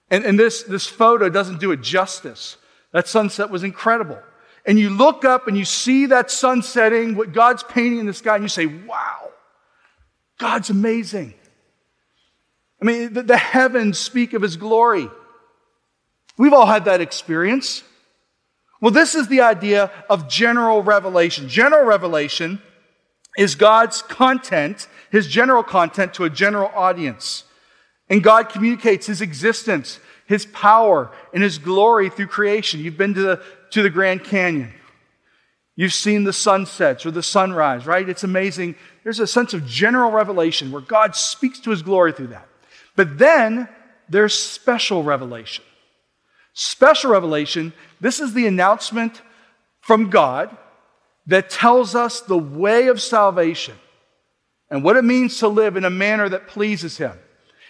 And, 0.10 0.26
and 0.26 0.40
this, 0.40 0.64
this 0.64 0.88
photo 0.88 1.30
doesn't 1.30 1.60
do 1.60 1.72
it 1.72 1.82
justice. 1.82 2.58
That 2.92 3.08
sunset 3.08 3.50
was 3.50 3.64
incredible. 3.64 4.20
and 4.66 4.78
you 4.78 4.90
look 4.90 5.26
up 5.26 5.48
and 5.48 5.58
you 5.58 5.66
see 5.66 6.08
that 6.08 6.30
sun 6.30 6.62
setting, 6.62 7.16
what 7.16 7.34
God's 7.34 7.64
painting 7.64 8.00
in 8.00 8.06
the 8.06 8.14
sky, 8.14 8.36
and 8.36 8.44
you 8.44 8.50
say, 8.50 8.66
wow, 8.66 9.32
God's 10.38 10.70
amazing. 10.70 11.34
I 12.82 12.86
mean, 12.86 13.14
the, 13.14 13.24
the 13.24 13.38
heavens 13.38 13.98
speak 13.98 14.34
of 14.34 14.42
his 14.42 14.58
glory. 14.58 15.10
We've 16.38 16.54
all 16.54 16.66
had 16.66 16.86
that 16.86 17.02
experience. 17.02 17.84
Well, 18.82 18.92
this 18.92 19.16
is 19.16 19.28
the 19.28 19.42
idea 19.42 19.92
of 20.10 20.30
general 20.30 20.82
revelation. 20.82 21.50
General 21.50 21.86
revelation 21.86 22.62
is 23.38 23.56
God's 23.56 24.02
content, 24.02 24.88
his 25.12 25.28
general 25.28 25.64
content 25.64 26.14
to 26.16 26.24
a 26.24 26.30
general 26.30 26.72
audience. 26.74 27.44
And 28.10 28.24
God 28.24 28.50
communicates 28.50 29.06
his 29.06 29.22
existence, 29.22 30.00
his 30.26 30.46
power, 30.48 31.12
and 31.34 31.44
his 31.44 31.58
glory 31.58 32.10
through 32.10 32.28
creation. 32.28 32.80
You've 32.80 32.98
been 32.98 33.14
to 33.14 33.22
the, 33.22 33.44
to 33.72 33.84
the 33.84 33.90
Grand 33.90 34.24
Canyon. 34.24 34.74
You've 35.76 35.94
seen 35.94 36.24
the 36.24 36.34
sunsets 36.34 37.06
or 37.06 37.12
the 37.12 37.24
sunrise, 37.24 37.86
right? 37.86 38.08
It's 38.08 38.24
amazing. 38.24 38.76
There's 39.04 39.20
a 39.20 39.28
sense 39.28 39.54
of 39.54 39.66
general 39.66 40.12
revelation 40.12 40.72
where 40.72 40.82
God 40.82 41.16
speaks 41.16 41.60
to 41.62 41.70
his 41.70 41.82
glory 41.82 42.12
through 42.12 42.28
that. 42.28 42.48
But 42.96 43.18
then 43.18 43.70
there's 44.10 44.34
special 44.34 45.04
revelation. 45.04 45.64
Special 46.62 47.12
revelation, 47.12 47.72
this 48.02 48.20
is 48.20 48.34
the 48.34 48.46
announcement 48.46 49.22
from 49.80 50.10
God 50.10 50.58
that 51.26 51.50
tells 51.50 51.96
us 51.96 52.20
the 52.20 52.38
way 52.38 52.88
of 52.88 53.02
salvation 53.02 53.76
and 54.70 54.84
what 54.84 54.98
it 54.98 55.06
means 55.06 55.38
to 55.38 55.48
live 55.48 55.78
in 55.78 55.86
a 55.86 55.90
manner 55.90 56.28
that 56.28 56.50
pleases 56.50 56.98
Him. 56.98 57.14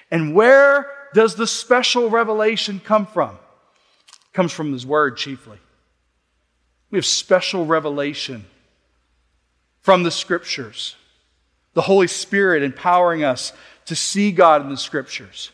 And 0.10 0.34
where 0.34 0.92
does 1.14 1.36
the 1.36 1.46
special 1.46 2.10
revelation 2.10 2.82
come 2.84 3.06
from? 3.06 3.36
It 3.36 4.34
comes 4.34 4.52
from 4.52 4.74
His 4.74 4.88
Word 4.88 5.18
chiefly. 5.18 5.60
We 6.90 6.98
have 6.98 7.06
special 7.06 7.68
revelation 7.68 8.44
from 9.82 10.02
the 10.02 10.10
Scriptures, 10.10 10.96
the 11.76 11.82
Holy 11.82 12.08
Spirit 12.08 12.64
empowering 12.64 13.24
us 13.24 13.54
to 13.86 13.96
see 13.96 14.32
God 14.32 14.64
in 14.64 14.70
the 14.70 14.78
Scriptures. 14.78 15.52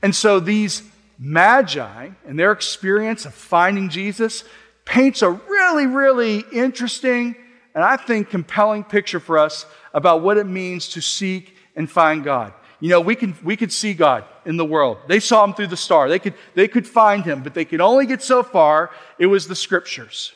And 0.00 0.16
so 0.16 0.40
these 0.40 0.82
Magi 1.24 2.10
and 2.26 2.38
their 2.38 2.52
experience 2.52 3.24
of 3.26 3.34
finding 3.34 3.88
Jesus 3.88 4.42
paints 4.84 5.22
a 5.22 5.30
really, 5.30 5.86
really 5.86 6.44
interesting 6.52 7.36
and 7.74 7.82
I 7.82 7.96
think 7.96 8.28
compelling 8.30 8.84
picture 8.84 9.20
for 9.20 9.38
us 9.38 9.64
about 9.94 10.22
what 10.22 10.36
it 10.36 10.46
means 10.46 10.88
to 10.90 11.00
seek 11.00 11.56
and 11.74 11.90
find 11.90 12.22
God. 12.22 12.52
You 12.80 12.90
know, 12.90 13.00
we, 13.00 13.14
can, 13.14 13.34
we 13.42 13.56
could 13.56 13.72
see 13.72 13.94
God 13.94 14.24
in 14.44 14.56
the 14.56 14.64
world. 14.64 14.98
They 15.06 15.20
saw 15.20 15.44
him 15.44 15.54
through 15.54 15.68
the 15.68 15.76
star. 15.76 16.08
They 16.08 16.18
could, 16.18 16.34
they 16.54 16.68
could 16.68 16.86
find 16.86 17.24
him, 17.24 17.42
but 17.42 17.54
they 17.54 17.64
could 17.64 17.80
only 17.80 18.06
get 18.06 18.22
so 18.22 18.42
far. 18.42 18.90
It 19.18 19.26
was 19.26 19.46
the 19.46 19.54
scriptures 19.54 20.32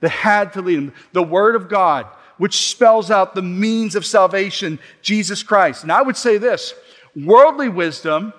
that 0.00 0.08
had 0.08 0.54
to 0.54 0.62
lead 0.62 0.78
them. 0.78 0.94
The 1.12 1.22
Word 1.22 1.54
of 1.54 1.68
God, 1.68 2.06
which 2.38 2.56
spells 2.70 3.10
out 3.10 3.34
the 3.34 3.42
means 3.42 3.94
of 3.94 4.06
salvation, 4.06 4.78
Jesus 5.02 5.42
Christ. 5.42 5.82
And 5.82 5.92
I 5.92 6.02
would 6.02 6.16
say 6.16 6.38
this 6.38 6.74
worldly 7.14 7.68
wisdom 7.68 8.32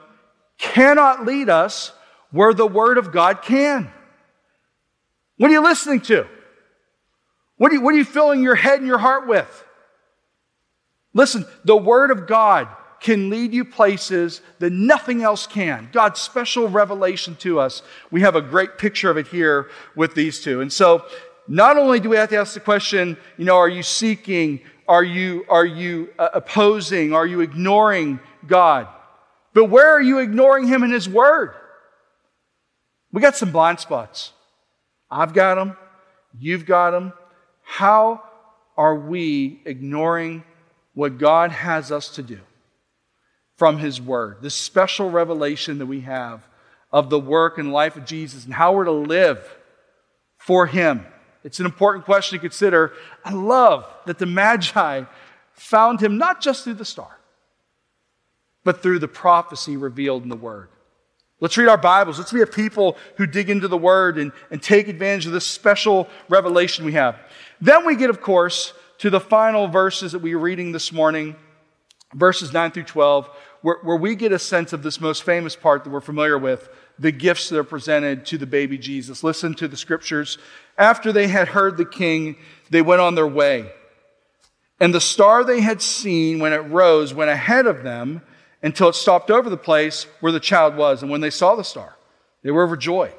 cannot 0.60 1.26
lead 1.26 1.50
us 1.50 1.91
where 2.32 2.54
the 2.54 2.67
Word 2.67 3.00
of 3.00 3.12
God 3.12 3.41
can. 3.41 3.91
What 5.38 5.50
are 5.50 5.54
you 5.54 5.63
listening 5.63 6.02
to? 6.02 6.28
What 7.58 7.72
are 7.72 7.76
you, 7.76 7.82
what 7.82 7.95
are 7.95 7.98
you 7.98 8.06
filling 8.06 8.43
your 8.43 8.56
head 8.56 8.80
and 8.80 8.88
your 8.88 9.00
heart 9.00 9.28
with? 9.28 9.65
Listen, 11.13 11.45
the 11.65 11.76
Word 11.76 12.12
of 12.12 12.28
God 12.28 12.67
can 13.00 13.30
lead 13.30 13.54
you 13.54 13.63
places 13.63 14.41
that 14.60 14.72
nothing 14.74 15.24
else 15.24 15.48
can. 15.48 15.89
God's 15.91 16.19
special 16.19 16.67
revelation 16.67 17.36
to 17.38 17.60
us. 17.60 17.82
We 18.12 18.22
have 18.22 18.36
a 18.36 18.41
great 18.41 18.78
picture 18.78 19.10
of 19.10 19.17
it 19.17 19.28
here 19.28 19.69
with 19.95 20.13
these 20.13 20.41
two. 20.41 20.62
And 20.62 20.72
so, 20.72 21.06
not 21.48 21.78
only 21.78 22.00
do 22.00 22.10
we 22.10 22.17
have 22.17 22.30
to 22.30 22.38
ask 22.38 22.54
the 22.54 22.60
question, 22.60 23.17
you 23.38 23.45
know, 23.45 23.56
are 23.56 23.69
you 23.69 23.82
seeking? 23.82 24.62
Are 24.88 25.04
you, 25.04 25.45
are 25.50 25.65
you 25.65 26.10
uh, 26.19 26.30
opposing? 26.34 27.13
Are 27.13 27.26
you 27.26 27.41
ignoring 27.41 28.19
God? 28.45 28.88
But 29.54 29.66
where 29.66 29.90
are 29.92 30.02
you 30.02 30.20
ignoring 30.20 30.68
Him 30.68 30.84
in 30.84 30.92
His 30.92 31.10
Word? 31.10 31.54
We 33.12 33.22
got 33.22 33.36
some 33.36 33.52
blind 33.52 33.80
spots. 33.80 34.34
I've 35.10 35.34
got 35.34 35.56
them. 35.56 35.76
You've 36.38 36.66
got 36.66 36.92
them. 36.92 37.14
How 37.64 38.24
are 38.78 38.96
we 38.96 39.62
ignoring 39.66 40.44
what 40.94 41.18
God 41.18 41.52
has 41.52 41.92
us 41.92 42.10
to 42.16 42.24
do 42.24 42.40
from 43.58 43.80
His 43.80 44.00
Word? 44.00 44.38
This 44.42 44.56
special 44.56 45.10
revelation 45.10 45.80
that 45.80 45.88
we 45.88 46.02
have 46.02 46.48
of 46.92 47.10
the 47.10 47.20
work 47.20 47.58
and 47.58 47.72
life 47.72 47.96
of 47.96 48.06
Jesus 48.06 48.46
and 48.46 48.54
how 48.54 48.74
we're 48.74 48.86
to 48.86 48.92
live 48.92 49.58
for 50.38 50.68
Him. 50.68 51.06
It's 51.44 51.60
an 51.60 51.66
important 51.66 52.06
question 52.06 52.38
to 52.38 52.42
consider. 52.42 52.94
I 53.24 53.34
love 53.34 53.86
that 54.06 54.20
the 54.20 54.26
Magi 54.26 55.04
found 55.54 56.02
Him 56.02 56.18
not 56.18 56.42
just 56.42 56.64
through 56.64 56.76
the 56.76 56.86
star, 56.86 57.18
but 58.63 58.82
through 58.82 59.00
the 59.00 59.08
prophecy 59.08 59.78
revealed 59.78 60.24
in 60.24 60.30
the 60.30 60.36
Word. 60.36 60.69
Let's 61.41 61.58
read 61.58 61.69
our 61.69 61.78
Bibles. 61.78 62.17
Let's 62.17 62.34
be 62.34 62.41
a 62.41 62.48
people 62.48 62.98
who 63.15 63.26
dig 63.26 63.50
into 63.50 63.67
the 63.67 63.78
Word 63.78 64.17
and, 64.17 64.32
and 64.52 64.62
take 64.62 64.88
advantage 64.88 65.26
of 65.26 65.32
this 65.32 65.48
special 65.48 66.10
revelation 66.28 66.84
we 66.84 66.93
have. 66.93 67.17
Then 67.62 67.86
we 67.86 67.95
get, 67.95 68.10
of 68.10 68.22
course, 68.22 68.74
to 68.98 69.10
the 69.10 69.22
final 69.22 69.67
verses 69.67 70.12
that 70.12 70.19
we 70.19 70.34
are 70.34 70.39
reading 70.39 70.74
this 70.74 70.91
morning, 70.91 71.36
verses 72.13 72.52
9 72.52 72.72
through 72.72 72.84
12, 72.84 73.30
where, 73.62 73.78
where 73.84 73.95
we 73.95 74.15
get 74.15 74.34
a 74.34 74.39
sense 74.39 74.74
of 74.74 74.84
this 74.84 75.00
most 75.00 75.24
famous 75.24 75.56
part 75.56 75.86
that 75.86 75.89
we're 75.89 76.02
familiar 76.02 76.38
with 76.38 76.69
the 76.98 77.12
gifts 77.12 77.48
that 77.48 77.58
are 77.58 77.63
presented 77.63 78.26
to 78.26 78.38
the 78.38 78.45
baby 78.45 78.78
Jesus. 78.78 79.24
Listen 79.24 79.54
to 79.54 79.69
the 79.69 79.78
scriptures. 79.78 80.38
After 80.78 81.13
they 81.13 81.30
had 81.30 81.50
heard 81.50 81.78
the 81.78 81.86
king, 81.86 82.36
they 82.69 82.82
went 82.82 83.00
on 83.00 83.15
their 83.15 83.28
way. 83.28 83.72
And 84.82 84.93
the 84.93 85.02
star 85.02 85.45
they 85.45 85.62
had 85.62 85.82
seen 85.82 86.39
when 86.39 86.52
it 86.52 86.58
rose 86.58 87.13
went 87.13 87.30
ahead 87.30 87.65
of 87.65 87.84
them 87.84 88.22
until 88.62 88.89
it 88.89 88.95
stopped 88.95 89.32
over 89.32 89.50
the 89.50 89.58
place 89.58 90.04
where 90.19 90.32
the 90.32 90.39
child 90.39 90.76
was. 90.76 91.02
And 91.02 91.12
when 91.12 91.22
they 91.22 91.30
saw 91.30 91.56
the 91.56 91.63
star, 91.63 91.95
they 92.43 92.52
were 92.52 92.63
overjoyed. 92.63 93.13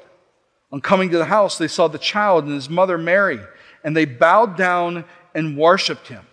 On 0.71 0.81
coming 0.81 1.09
to 1.09 1.17
the 1.17 1.25
house, 1.25 1.57
they 1.57 1.67
saw 1.67 1.87
the 1.87 1.97
child 1.97 2.45
and 2.45 2.53
his 2.53 2.69
mother 2.69 2.97
Mary, 2.97 3.39
and 3.83 3.95
they 3.95 4.05
bowed 4.05 4.55
down 4.55 5.03
and 5.35 5.57
worshiped 5.57 6.07
him. 6.07 6.25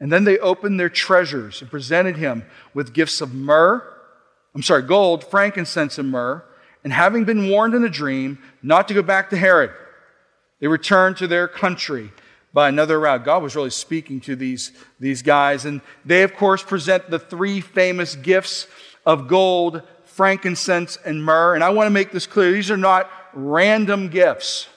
And 0.00 0.12
then 0.12 0.24
they 0.24 0.38
opened 0.38 0.78
their 0.78 0.88
treasures 0.88 1.60
and 1.60 1.70
presented 1.70 2.16
him 2.16 2.44
with 2.72 2.94
gifts 2.94 3.20
of 3.20 3.34
myrrh, 3.34 3.82
I'm 4.54 4.62
sorry, 4.62 4.82
gold, 4.82 5.24
frankincense, 5.24 5.98
and 5.98 6.10
myrrh. 6.10 6.44
And 6.84 6.92
having 6.92 7.24
been 7.24 7.50
warned 7.50 7.74
in 7.74 7.84
a 7.84 7.88
dream 7.88 8.38
not 8.62 8.88
to 8.88 8.94
go 8.94 9.02
back 9.02 9.30
to 9.30 9.36
Herod, 9.36 9.70
they 10.60 10.68
returned 10.68 11.16
to 11.18 11.26
their 11.26 11.48
country 11.48 12.12
by 12.52 12.68
another 12.68 12.98
route. 12.98 13.24
God 13.24 13.42
was 13.42 13.54
really 13.54 13.70
speaking 13.70 14.20
to 14.22 14.36
these, 14.36 14.72
these 14.98 15.22
guys. 15.22 15.64
And 15.64 15.80
they, 16.04 16.22
of 16.22 16.34
course, 16.34 16.62
present 16.62 17.10
the 17.10 17.18
three 17.18 17.60
famous 17.60 18.16
gifts 18.16 18.66
of 19.04 19.28
gold, 19.28 19.82
frankincense, 20.04 20.98
and 21.04 21.24
myrrh. 21.24 21.54
And 21.54 21.62
I 21.62 21.70
want 21.70 21.86
to 21.86 21.90
make 21.90 22.12
this 22.12 22.26
clear 22.26 22.50
these 22.50 22.70
are 22.70 22.76
not 22.76 23.10
random 23.34 24.08
gifts. 24.08 24.68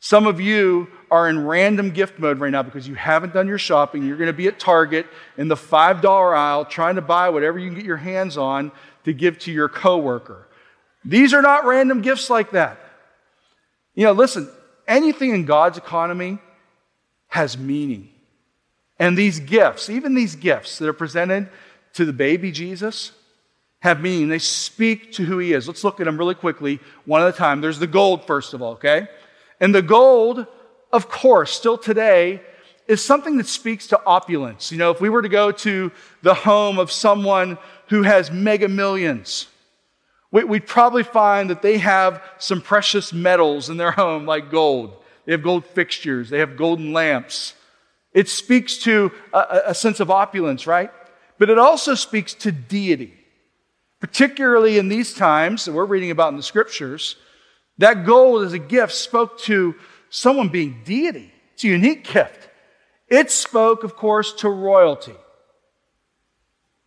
Some 0.00 0.26
of 0.26 0.40
you 0.40 0.88
are 1.12 1.28
in 1.28 1.46
random 1.46 1.90
gift 1.90 2.18
mode 2.18 2.40
right 2.40 2.50
now 2.50 2.62
because 2.62 2.88
you 2.88 2.96
haven't 2.96 3.32
done 3.34 3.46
your 3.46 3.58
shopping. 3.58 4.04
You're 4.04 4.16
going 4.16 4.26
to 4.26 4.32
be 4.32 4.48
at 4.48 4.58
Target 4.58 5.06
in 5.36 5.46
the 5.46 5.54
$5 5.54 6.36
aisle 6.36 6.64
trying 6.64 6.96
to 6.96 7.02
buy 7.02 7.28
whatever 7.28 7.58
you 7.58 7.68
can 7.68 7.76
get 7.76 7.84
your 7.84 7.98
hands 7.98 8.36
on 8.36 8.72
to 9.04 9.12
give 9.12 9.38
to 9.40 9.52
your 9.52 9.68
coworker. 9.68 10.48
These 11.04 11.34
are 11.34 11.42
not 11.42 11.66
random 11.66 12.00
gifts 12.00 12.30
like 12.30 12.50
that. 12.52 12.80
You 13.94 14.04
know, 14.04 14.12
listen, 14.12 14.50
anything 14.88 15.30
in 15.30 15.44
God's 15.44 15.78
economy 15.78 16.38
has 17.32 17.56
meaning. 17.56 18.10
And 18.98 19.16
these 19.16 19.40
gifts, 19.40 19.88
even 19.88 20.14
these 20.14 20.36
gifts 20.36 20.76
that 20.76 20.86
are 20.86 20.92
presented 20.92 21.48
to 21.94 22.04
the 22.04 22.12
baby 22.12 22.52
Jesus, 22.52 23.12
have 23.80 24.02
meaning. 24.02 24.28
They 24.28 24.38
speak 24.38 25.12
to 25.12 25.24
who 25.24 25.38
he 25.38 25.54
is. 25.54 25.66
Let's 25.66 25.82
look 25.82 25.98
at 25.98 26.04
them 26.04 26.18
really 26.18 26.34
quickly, 26.34 26.78
one 27.06 27.22
at 27.22 27.28
a 27.28 27.32
time. 27.32 27.62
There's 27.62 27.78
the 27.78 27.86
gold, 27.86 28.26
first 28.26 28.52
of 28.52 28.60
all, 28.60 28.74
okay? 28.74 29.08
And 29.60 29.74
the 29.74 29.80
gold, 29.80 30.46
of 30.92 31.08
course, 31.08 31.52
still 31.52 31.78
today, 31.78 32.42
is 32.86 33.02
something 33.02 33.38
that 33.38 33.46
speaks 33.46 33.86
to 33.86 34.00
opulence. 34.04 34.70
You 34.70 34.76
know, 34.76 34.90
if 34.90 35.00
we 35.00 35.08
were 35.08 35.22
to 35.22 35.30
go 35.30 35.52
to 35.52 35.90
the 36.20 36.34
home 36.34 36.78
of 36.78 36.92
someone 36.92 37.56
who 37.88 38.02
has 38.02 38.30
mega 38.30 38.68
millions, 38.68 39.46
we'd 40.30 40.66
probably 40.66 41.02
find 41.02 41.48
that 41.48 41.62
they 41.62 41.78
have 41.78 42.22
some 42.36 42.60
precious 42.60 43.10
metals 43.10 43.70
in 43.70 43.78
their 43.78 43.92
home, 43.92 44.26
like 44.26 44.50
gold. 44.50 45.01
They 45.24 45.32
have 45.32 45.42
gold 45.42 45.64
fixtures, 45.64 46.30
they 46.30 46.38
have 46.38 46.56
golden 46.56 46.92
lamps. 46.92 47.54
It 48.12 48.28
speaks 48.28 48.78
to 48.78 49.10
a, 49.32 49.62
a 49.68 49.74
sense 49.74 50.00
of 50.00 50.10
opulence, 50.10 50.66
right? 50.66 50.90
But 51.38 51.48
it 51.48 51.58
also 51.58 51.94
speaks 51.94 52.34
to 52.34 52.52
deity. 52.52 53.14
Particularly 54.00 54.78
in 54.78 54.88
these 54.88 55.14
times 55.14 55.64
that 55.64 55.72
we're 55.72 55.84
reading 55.84 56.10
about 56.10 56.30
in 56.30 56.36
the 56.36 56.42
scriptures, 56.42 57.16
that 57.78 58.04
gold 58.04 58.44
as 58.44 58.52
a 58.52 58.58
gift 58.58 58.92
spoke 58.92 59.38
to 59.40 59.76
someone 60.10 60.48
being 60.48 60.82
deity. 60.84 61.32
It's 61.54 61.64
a 61.64 61.68
unique 61.68 62.04
gift. 62.04 62.48
It 63.08 63.30
spoke, 63.30 63.84
of 63.84 63.96
course, 63.96 64.32
to 64.34 64.48
royalty. 64.48 65.14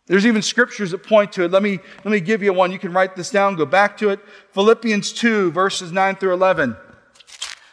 There's 0.06 0.26
even 0.26 0.42
scriptures 0.42 0.92
that 0.92 1.02
point 1.02 1.32
to 1.32 1.44
it. 1.44 1.50
Let 1.50 1.62
me, 1.62 1.80
let 2.04 2.12
me 2.12 2.20
give 2.20 2.42
you 2.42 2.52
one. 2.52 2.70
You 2.70 2.78
can 2.78 2.92
write 2.92 3.16
this 3.16 3.30
down, 3.30 3.56
go 3.56 3.66
back 3.66 3.96
to 3.98 4.10
it. 4.10 4.20
Philippians 4.52 5.12
2, 5.12 5.50
verses 5.50 5.90
9 5.90 6.16
through 6.16 6.34
11. 6.34 6.76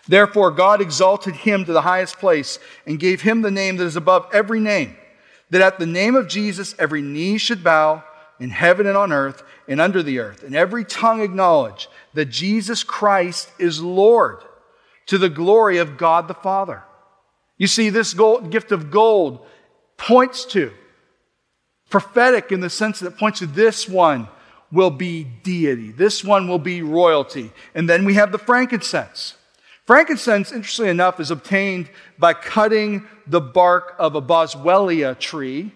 Therefore, 0.07 0.51
God 0.51 0.81
exalted 0.81 1.35
him 1.35 1.63
to 1.65 1.73
the 1.73 1.81
highest 1.81 2.19
place 2.19 2.59
and 2.85 2.99
gave 2.99 3.21
him 3.21 3.41
the 3.41 3.51
name 3.51 3.77
that 3.77 3.85
is 3.85 3.95
above 3.95 4.27
every 4.33 4.59
name, 4.59 4.97
that 5.49 5.61
at 5.61 5.79
the 5.79 5.85
name 5.85 6.15
of 6.15 6.27
Jesus 6.27 6.75
every 6.77 7.01
knee 7.01 7.37
should 7.37 7.63
bow 7.63 8.03
in 8.39 8.49
heaven 8.49 8.85
and 8.85 8.97
on 8.97 9.13
earth 9.13 9.43
and 9.67 9.79
under 9.79 10.03
the 10.03 10.19
earth, 10.19 10.43
and 10.43 10.55
every 10.55 10.83
tongue 10.83 11.21
acknowledge 11.21 11.87
that 12.13 12.25
Jesus 12.25 12.83
Christ 12.83 13.49
is 13.57 13.81
Lord 13.81 14.43
to 15.05 15.17
the 15.17 15.29
glory 15.29 15.77
of 15.77 15.97
God 15.97 16.27
the 16.27 16.33
Father. 16.33 16.83
You 17.57 17.67
see, 17.67 17.89
this 17.89 18.13
gold, 18.13 18.51
gift 18.51 18.71
of 18.71 18.91
gold 18.91 19.45
points 19.95 20.43
to, 20.45 20.73
prophetic 21.89 22.51
in 22.51 22.59
the 22.59 22.69
sense 22.69 22.99
that 22.99 23.13
it 23.13 23.17
points 23.17 23.39
to 23.39 23.45
this 23.45 23.87
one 23.87 24.27
will 24.71 24.89
be 24.89 25.23
deity, 25.23 25.91
this 25.91 26.23
one 26.23 26.47
will 26.47 26.59
be 26.59 26.81
royalty. 26.81 27.51
And 27.75 27.87
then 27.87 28.03
we 28.03 28.15
have 28.15 28.31
the 28.31 28.39
frankincense. 28.39 29.35
Frankincense, 29.85 30.51
interestingly 30.51 30.89
enough, 30.89 31.19
is 31.19 31.29
obtained 31.29 31.89
by 32.17 32.33
cutting 32.33 33.05
the 33.27 33.41
bark 33.41 33.95
of 33.99 34.15
a 34.15 34.21
boswellia 34.21 35.17
tree. 35.19 35.73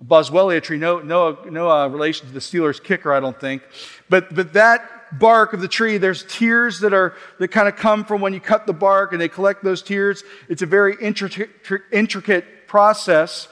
A 0.00 0.04
boswellia 0.04 0.62
tree, 0.62 0.76
no, 0.76 1.00
no, 1.00 1.38
no 1.48 1.70
uh, 1.70 1.88
relation 1.88 2.26
to 2.26 2.32
the 2.32 2.40
Steelers 2.40 2.82
kicker, 2.82 3.12
I 3.12 3.20
don't 3.20 3.38
think. 3.40 3.62
But, 4.10 4.34
but 4.34 4.52
that 4.52 5.18
bark 5.18 5.54
of 5.54 5.60
the 5.60 5.68
tree, 5.68 5.96
there's 5.96 6.24
tears 6.24 6.80
that 6.80 6.92
are 6.92 7.14
that 7.38 7.48
kind 7.48 7.66
of 7.68 7.76
come 7.76 8.04
from 8.04 8.20
when 8.20 8.34
you 8.34 8.40
cut 8.40 8.66
the 8.66 8.72
bark 8.74 9.12
and 9.12 9.20
they 9.20 9.28
collect 9.28 9.64
those 9.64 9.80
tears. 9.80 10.22
It's 10.48 10.62
a 10.62 10.66
very 10.66 10.96
intricate, 11.00 11.50
intricate 11.92 12.66
process. 12.66 13.48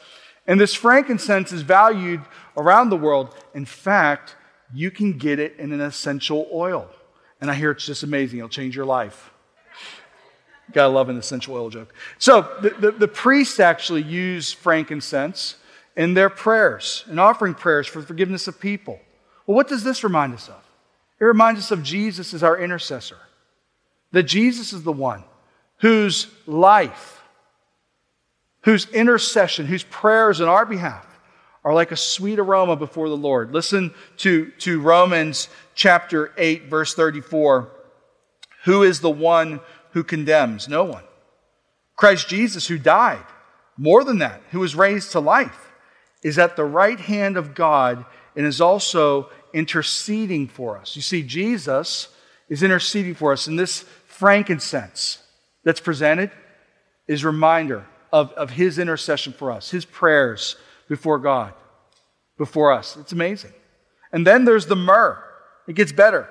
And 0.47 0.61
this 0.61 0.75
frankincense 0.75 1.53
is 1.53 1.63
valued 1.63 2.21
around 2.57 2.91
the 2.91 2.97
world. 2.97 3.35
In 3.55 3.65
fact, 3.65 4.37
you 4.75 4.91
can 4.91 5.17
get 5.17 5.39
it 5.39 5.57
in 5.59 5.73
an 5.73 5.81
essential 5.81 6.49
oil. 6.53 6.91
And 7.41 7.51
I 7.51 7.55
hear 7.55 7.71
it's 7.71 7.87
just 7.87 8.03
amazing. 8.03 8.41
It'll 8.41 8.49
change 8.49 8.77
your 8.77 8.87
life. 8.87 9.32
Gotta 10.73 10.93
love 10.93 11.09
an 11.09 11.17
essential 11.17 11.55
oil 11.55 11.71
joke. 11.71 11.93
So 12.19 12.49
the, 12.61 12.71
the, 12.71 12.91
the 12.93 13.09
priests 13.09 13.61
actually 13.61 14.03
use 14.03 14.53
frankincense 14.53 15.57
in 15.97 16.15
their 16.15 16.31
prayers 16.31 17.05
and 17.09 17.21
offering 17.21 17.55
prayers 17.55 17.87
for 17.87 18.03
forgiveness 18.03 18.49
of 18.49 18.61
people. 18.61 19.01
Well, 19.47 19.57
what 19.57 19.69
does 19.69 19.85
this 19.85 20.05
remind 20.05 20.35
us 20.35 20.49
of? 20.49 20.63
It 21.21 21.25
reminds 21.25 21.61
us 21.61 21.71
of 21.71 21.83
Jesus 21.83 22.35
as 22.35 22.43
our 22.43 22.59
intercessor. 22.59 23.19
That 24.13 24.25
Jesus 24.25 24.73
is 24.73 24.83
the 24.83 24.93
one 24.93 25.25
whose 25.79 26.29
life, 26.47 27.23
whose 28.63 28.87
intercession, 28.91 29.67
whose 29.67 29.85
prayers 29.85 30.41
on 30.41 30.49
our 30.49 30.67
behalf 30.67 31.07
are 31.65 31.75
like 31.75 31.93
a 31.93 31.97
sweet 31.97 32.39
aroma 32.39 32.77
before 32.77 33.09
the 33.09 33.17
Lord. 33.17 33.53
Listen 33.53 33.95
to, 34.19 34.51
to 34.59 34.81
Romans 34.81 35.49
chapter 35.75 36.33
8, 36.37 36.65
verse 36.65 36.95
34. 36.95 37.71
Who 38.65 38.83
is 38.83 39.01
the 39.01 39.11
one 39.11 39.61
who 39.92 40.05
condemns? 40.05 40.68
No 40.68 40.85
one. 40.85 41.05
Christ 41.96 42.28
Jesus, 42.28 42.66
who 42.66 42.78
died, 42.78 43.24
more 43.76 44.05
than 44.05 44.18
that, 44.18 44.42
who 44.50 44.61
was 44.61 44.74
raised 44.74 45.12
to 45.12 45.20
life, 45.20 45.72
is 46.22 46.38
at 46.38 46.57
the 46.57 46.64
right 46.64 47.00
hand 47.00 47.37
of 47.37 47.55
God 47.55 48.05
and 48.37 48.46
is 48.46 48.61
also 48.61 49.31
interceding 49.52 50.48
for 50.48 50.78
us. 50.78 50.96
You 50.96 51.02
see, 51.02 51.22
Jesus 51.22 52.09
is 52.48 52.62
interceding 52.62 53.14
for 53.14 53.33
us, 53.33 53.46
and 53.46 53.59
this 53.59 53.85
frankincense 54.07 55.22
that's 55.64 55.81
presented 55.81 56.31
is 57.07 57.24
reminder 57.24 57.87
of, 58.12 58.33
of 58.33 58.50
his 58.50 58.78
intercession 58.78 59.33
for 59.33 59.50
us, 59.50 59.70
his 59.70 59.85
prayers 59.85 60.57
before 60.88 61.18
God, 61.18 61.55
before 62.38 62.72
us. 62.72 62.96
It's 62.96 63.12
amazing. 63.12 63.52
And 64.12 64.26
then 64.26 64.44
there's 64.44 64.66
the 64.66 64.76
myrrh. 64.76 65.22
It 65.66 65.74
gets 65.74 65.92
better. 65.92 66.28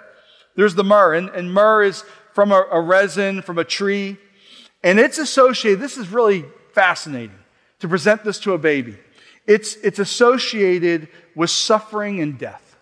There's 0.55 0.75
the 0.75 0.83
myrrh, 0.83 1.13
and, 1.15 1.29
and 1.29 1.53
myrrh 1.53 1.83
is 1.83 2.03
from 2.33 2.51
a, 2.51 2.65
a 2.71 2.81
resin, 2.81 3.41
from 3.41 3.57
a 3.57 3.63
tree, 3.63 4.17
and 4.83 4.99
it's 4.99 5.17
associated, 5.17 5.79
this 5.79 5.97
is 5.97 6.09
really 6.09 6.45
fascinating 6.73 7.37
to 7.79 7.87
present 7.87 8.23
this 8.23 8.39
to 8.39 8.53
a 8.53 8.57
baby. 8.57 8.97
It's, 9.47 9.75
it's 9.75 9.99
associated 9.99 11.07
with 11.35 11.49
suffering 11.49 12.19
and 12.19 12.37
death. 12.37 12.77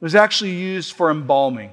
It 0.00 0.04
was 0.04 0.14
actually 0.14 0.52
used 0.52 0.92
for 0.92 1.10
embalming. 1.10 1.72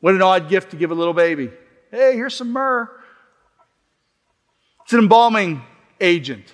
What 0.00 0.14
an 0.14 0.22
odd 0.22 0.48
gift 0.48 0.70
to 0.70 0.76
give 0.76 0.90
a 0.90 0.94
little 0.94 1.14
baby. 1.14 1.50
Hey, 1.90 2.14
here's 2.14 2.34
some 2.34 2.52
myrrh. 2.52 2.88
It's 4.84 4.92
an 4.92 5.00
embalming 5.00 5.62
agent. 6.00 6.44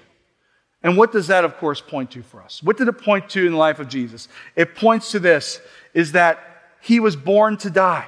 And 0.82 0.96
what 0.96 1.12
does 1.12 1.26
that, 1.26 1.44
of 1.44 1.56
course, 1.58 1.80
point 1.80 2.12
to 2.12 2.22
for 2.22 2.42
us? 2.42 2.62
What 2.62 2.76
did 2.76 2.88
it 2.88 2.92
point 2.92 3.28
to 3.30 3.44
in 3.44 3.52
the 3.52 3.58
life 3.58 3.80
of 3.80 3.88
Jesus? 3.88 4.28
It 4.54 4.74
points 4.74 5.10
to 5.12 5.18
this 5.18 5.60
is 5.92 6.12
that 6.12 6.38
he 6.80 7.00
was 7.00 7.16
born 7.16 7.56
to 7.58 7.70
die. 7.70 8.06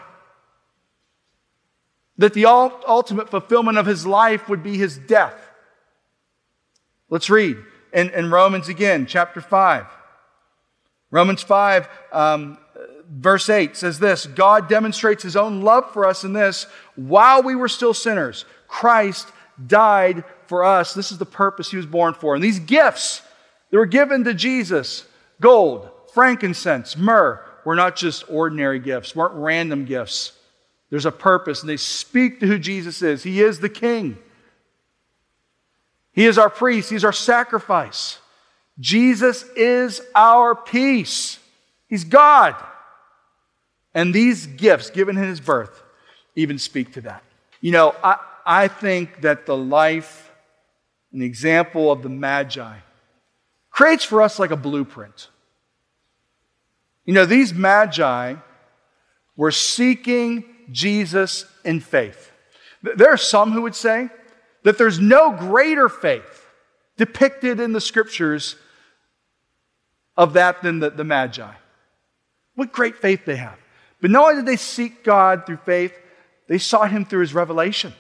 That 2.21 2.35
the 2.35 2.45
ultimate 2.45 3.31
fulfillment 3.31 3.79
of 3.79 3.87
his 3.87 4.07
life 4.07 4.49
would 4.49 4.63
be 4.63 4.77
his 4.77 4.99
death. 4.99 5.35
Let's 7.09 7.31
read 7.31 7.57
in, 7.95 8.11
in 8.11 8.31
Romans 8.31 8.69
again, 8.69 9.07
chapter 9.07 9.41
5. 9.41 9.87
Romans 11.11 11.43
5, 11.43 11.89
um, 12.13 12.59
verse 13.09 13.49
8 13.49 13.75
says 13.75 13.99
this 13.99 14.27
God 14.27 14.69
demonstrates 14.69 15.23
his 15.23 15.35
own 15.35 15.63
love 15.63 15.93
for 15.93 16.07
us 16.07 16.23
in 16.23 16.35
this 16.35 16.67
while 16.95 17.43
we 17.43 17.55
were 17.55 17.69
still 17.69 17.95
sinners, 17.95 18.45
Christ 18.69 19.27
died 19.67 20.23
for 20.47 20.63
us. 20.63 20.93
This 20.93 21.11
is 21.11 21.17
the 21.17 21.25
purpose 21.25 21.71
he 21.71 21.79
was 21.79 21.87
born 21.87 22.13
for. 22.13 22.35
And 22.35 22.45
these 22.45 22.61
gifts 22.61 23.23
that 23.71 23.79
were 23.79 23.87
given 23.87 24.25
to 24.25 24.35
Jesus 24.35 25.07
gold, 25.41 25.89
frankincense, 26.13 26.99
myrrh 26.99 27.43
were 27.65 27.75
not 27.75 27.97
just 27.97 28.25
ordinary 28.29 28.79
gifts, 28.79 29.17
weren't 29.17 29.35
random 29.35 29.87
gifts. 29.87 30.33
There's 30.91 31.07
a 31.07 31.13
purpose, 31.13 31.61
and 31.61 31.71
they 31.71 31.77
speak 31.77 32.41
to 32.41 32.47
who 32.47 32.59
Jesus 32.59 33.01
is. 33.01 33.23
He 33.23 33.41
is 33.41 33.61
the 33.61 33.69
King. 33.69 34.19
He 36.13 36.27
is 36.27 36.37
our 36.37 36.51
priest. 36.51 36.91
He's 36.91 37.05
our 37.05 37.13
sacrifice. 37.13 38.19
Jesus 38.79 39.45
is 39.57 40.03
our 40.15 40.55
peace. 40.55 41.39
He's 41.89 42.05
God. 42.05 42.57
And 43.95 44.15
these 44.15 44.47
gifts 44.47 44.91
given 44.91 45.17
in 45.17 45.25
his 45.25 45.41
birth 45.41 45.83
even 46.35 46.59
speak 46.59 46.93
to 46.95 47.01
that. 47.03 47.23
You 47.61 47.73
know, 47.73 47.95
I, 48.03 48.17
I 48.45 48.69
think 48.69 49.21
that 49.23 49.47
the 49.47 49.57
life 49.57 50.31
and 51.13 51.23
the 51.23 51.27
example 51.27 51.91
of 51.91 52.03
the 52.03 52.09
Magi 52.09 52.77
creates 53.71 54.05
for 54.05 54.23
us 54.23 54.39
like 54.39 54.51
a 54.51 54.57
blueprint. 54.57 55.29
You 57.05 57.15
know, 57.15 57.27
these 57.27 57.53
Magi 57.53 58.37
were 59.37 59.51
seeking 59.51 60.45
Jesus 60.71 61.45
in 61.65 61.81
faith. 61.81 62.31
There 62.83 63.11
are 63.11 63.17
some 63.17 63.53
who 63.53 63.63
would 63.63 63.75
say 63.75 64.09
that 64.63 64.79
there's 64.79 64.99
no 64.99 65.33
greater 65.33 65.89
faith 65.89 66.47
depicted 66.97 67.61
in 67.61 67.73
the 67.73 67.81
scriptures 67.81 68.57
of 70.17 70.35
that 70.35 70.63
than 70.63 70.81
the, 70.81 70.91
the 70.91 71.05
Magi. 71.05 71.53
What 72.55 72.73
great 72.73 72.97
faith 72.97 73.25
they 73.25 73.37
have. 73.37 73.59
But 74.01 74.11
not 74.11 74.25
only 74.25 74.37
did 74.37 74.47
they 74.47 74.57
seek 74.57 75.05
God 75.05 75.47
through 75.47 75.59
faith, 75.59 75.95
they 76.47 76.59
sought 76.59 76.91
Him 76.91 77.05
through 77.05 77.21
His 77.21 77.35
revelation 77.35 77.93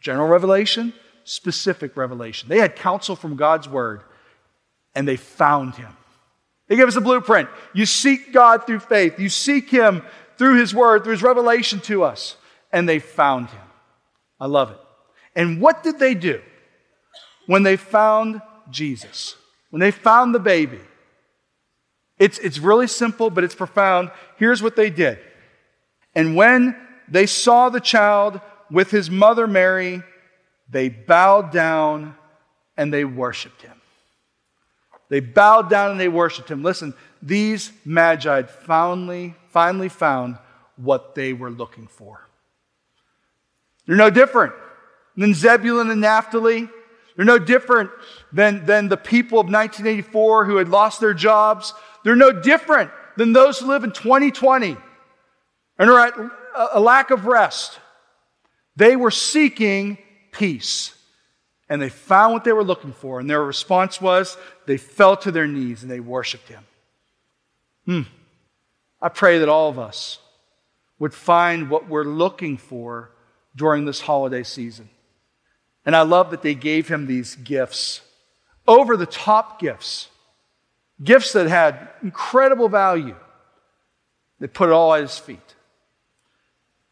general 0.00 0.26
revelation, 0.26 0.92
specific 1.22 1.96
revelation. 1.96 2.48
They 2.48 2.58
had 2.58 2.74
counsel 2.74 3.14
from 3.14 3.36
God's 3.36 3.68
Word, 3.68 4.02
and 4.96 5.06
they 5.06 5.16
found 5.16 5.76
Him. 5.76 5.96
They 6.66 6.76
gave 6.76 6.88
us 6.88 6.96
a 6.96 7.00
blueprint. 7.00 7.48
You 7.72 7.86
seek 7.86 8.32
God 8.32 8.66
through 8.66 8.80
faith, 8.80 9.20
you 9.20 9.28
seek 9.28 9.70
Him 9.70 10.02
through 10.42 10.58
His 10.58 10.74
Word, 10.74 11.04
through 11.04 11.12
His 11.12 11.22
revelation 11.22 11.78
to 11.82 12.02
us, 12.02 12.34
and 12.72 12.88
they 12.88 12.98
found 12.98 13.48
Him. 13.48 13.62
I 14.40 14.46
love 14.46 14.72
it. 14.72 14.78
And 15.36 15.60
what 15.60 15.84
did 15.84 16.00
they 16.00 16.14
do 16.14 16.42
when 17.46 17.62
they 17.62 17.76
found 17.76 18.42
Jesus? 18.68 19.36
When 19.70 19.78
they 19.78 19.92
found 19.92 20.34
the 20.34 20.40
baby? 20.40 20.80
It's, 22.18 22.40
it's 22.40 22.58
really 22.58 22.88
simple, 22.88 23.30
but 23.30 23.44
it's 23.44 23.54
profound. 23.54 24.10
Here's 24.36 24.60
what 24.60 24.74
they 24.74 24.90
did. 24.90 25.20
And 26.12 26.34
when 26.34 26.76
they 27.06 27.26
saw 27.26 27.68
the 27.68 27.78
child 27.78 28.40
with 28.68 28.90
his 28.90 29.08
mother 29.08 29.46
Mary, 29.46 30.02
they 30.68 30.88
bowed 30.88 31.52
down 31.52 32.16
and 32.76 32.92
they 32.92 33.04
worshiped 33.04 33.62
him. 33.62 33.80
They 35.08 35.20
bowed 35.20 35.70
down 35.70 35.92
and 35.92 36.00
they 36.00 36.08
worshiped 36.08 36.50
him. 36.50 36.64
Listen, 36.64 36.94
these 37.22 37.70
magi 37.84 38.42
finally, 38.42 39.36
finally 39.52 39.88
found 39.88 40.38
what 40.76 41.14
they 41.14 41.32
were 41.32 41.50
looking 41.50 41.86
for. 41.86 42.26
They're 43.86 43.96
no 43.96 44.10
different 44.10 44.54
than 45.16 45.34
Zebulun 45.34 45.90
and 45.90 46.00
Naphtali. 46.00 46.68
They're 47.16 47.24
no 47.24 47.38
different 47.38 47.90
than, 48.32 48.64
than 48.64 48.88
the 48.88 48.96
people 48.96 49.38
of 49.38 49.46
1984 49.46 50.46
who 50.46 50.56
had 50.56 50.68
lost 50.68 51.00
their 51.00 51.14
jobs. 51.14 51.74
They're 52.04 52.16
no 52.16 52.32
different 52.32 52.90
than 53.16 53.32
those 53.32 53.58
who 53.58 53.66
live 53.66 53.84
in 53.84 53.92
2020 53.92 54.76
and 55.78 55.90
are 55.90 56.06
at 56.06 56.14
a 56.72 56.80
lack 56.80 57.10
of 57.10 57.26
rest. 57.26 57.78
They 58.76 58.96
were 58.96 59.10
seeking 59.10 59.98
peace. 60.30 60.94
And 61.68 61.80
they 61.80 61.88
found 61.88 62.34
what 62.34 62.44
they 62.44 62.52
were 62.52 62.64
looking 62.64 62.92
for. 62.92 63.18
And 63.18 63.30
their 63.30 63.42
response 63.42 64.00
was 64.00 64.36
they 64.66 64.76
fell 64.76 65.16
to 65.18 65.30
their 65.30 65.46
knees 65.46 65.82
and 65.82 65.90
they 65.90 66.00
worshiped 66.00 66.48
him. 66.48 66.64
Hmm. 67.86 68.02
I 69.02 69.08
pray 69.08 69.38
that 69.38 69.48
all 69.48 69.68
of 69.68 69.80
us 69.80 70.20
would 71.00 71.12
find 71.12 71.68
what 71.68 71.88
we're 71.88 72.04
looking 72.04 72.56
for 72.56 73.10
during 73.56 73.84
this 73.84 74.00
holiday 74.00 74.44
season. 74.44 74.88
And 75.84 75.96
I 75.96 76.02
love 76.02 76.30
that 76.30 76.42
they 76.42 76.54
gave 76.54 76.86
him 76.86 77.06
these 77.06 77.34
gifts, 77.34 78.02
over 78.68 78.96
the 78.96 79.06
top 79.06 79.60
gifts, 79.60 80.08
gifts 81.02 81.32
that 81.32 81.48
had 81.48 81.88
incredible 82.04 82.68
value. 82.68 83.16
They 84.38 84.46
put 84.46 84.68
it 84.68 84.72
all 84.72 84.94
at 84.94 85.02
his 85.02 85.18
feet. 85.18 85.56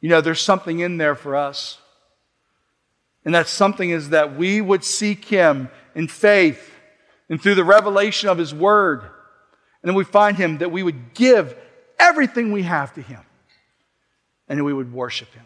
You 0.00 0.08
know, 0.08 0.20
there's 0.20 0.40
something 0.40 0.80
in 0.80 0.96
there 0.96 1.14
for 1.14 1.36
us. 1.36 1.78
And 3.24 3.34
that 3.34 3.46
something 3.46 3.90
is 3.90 4.10
that 4.10 4.36
we 4.36 4.60
would 4.60 4.82
seek 4.82 5.26
him 5.26 5.68
in 5.94 6.08
faith 6.08 6.74
and 7.28 7.40
through 7.40 7.54
the 7.54 7.64
revelation 7.64 8.28
of 8.28 8.38
his 8.38 8.52
word. 8.52 9.02
And 9.02 9.88
then 9.88 9.94
we 9.94 10.04
find 10.04 10.36
him 10.36 10.58
that 10.58 10.72
we 10.72 10.82
would 10.82 11.14
give 11.14 11.54
everything 12.00 12.52
we 12.52 12.62
have 12.62 12.94
to 12.94 13.02
him 13.02 13.20
and 14.48 14.64
we 14.64 14.72
would 14.72 14.92
worship 14.92 15.32
him. 15.32 15.44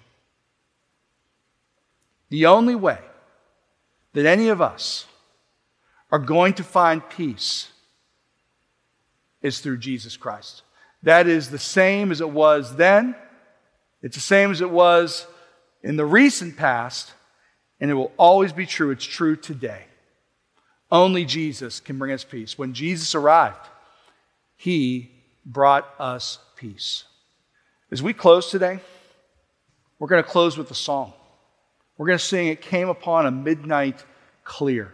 The 2.31 2.47
only 2.47 2.75
way 2.75 2.99
that 4.15 4.27
any 4.27 4.49
of 4.49 4.63
us 4.63 5.07
are 6.11 6.19
going 6.19 6.55
to 6.55 6.65
find 6.65 7.09
peace 7.11 7.69
is 9.43 9.61
through 9.61 9.79
Jesus 9.79 10.17
Christ. 10.17 10.63
That 11.03 11.27
is 11.27 11.51
the 11.51 11.59
same 11.59 12.11
as 12.11 12.21
it 12.21 12.31
was 12.31 12.77
then, 12.77 13.15
it's 14.03 14.17
the 14.17 14.23
same 14.23 14.51
as 14.51 14.61
it 14.61 14.71
was 14.71 15.27
in 15.83 15.97
the 15.97 16.07
recent 16.07 16.57
past, 16.57 17.13
and 17.81 17.91
it 17.91 17.95
will 17.95 18.13
always 18.17 18.53
be 18.53 18.67
true. 18.67 18.91
It's 18.91 19.05
true 19.05 19.37
today. 19.37 19.85
Only 20.91 21.25
Jesus 21.25 21.81
can 21.81 21.99
bring 21.99 22.13
us 22.13 22.25
peace. 22.25 22.59
When 22.59 22.73
Jesus 22.73 23.15
arrived, 23.15 23.67
he 24.57 25.11
brought 25.45 25.89
us 25.99 26.39
peace. 26.57 27.05
As 27.91 28.03
we 28.03 28.13
close 28.13 28.51
today, 28.51 28.81
we're 29.99 30.09
going 30.09 30.23
to 30.23 30.29
close 30.29 30.57
with 30.57 30.71
a 30.71 30.75
song. 30.75 31.13
We're 31.97 32.07
going 32.07 32.19
to 32.19 32.25
sing 32.25 32.49
It 32.49 32.61
Came 32.61 32.89
Upon 32.89 33.27
a 33.27 33.31
Midnight 33.31 34.05
Clear. 34.43 34.93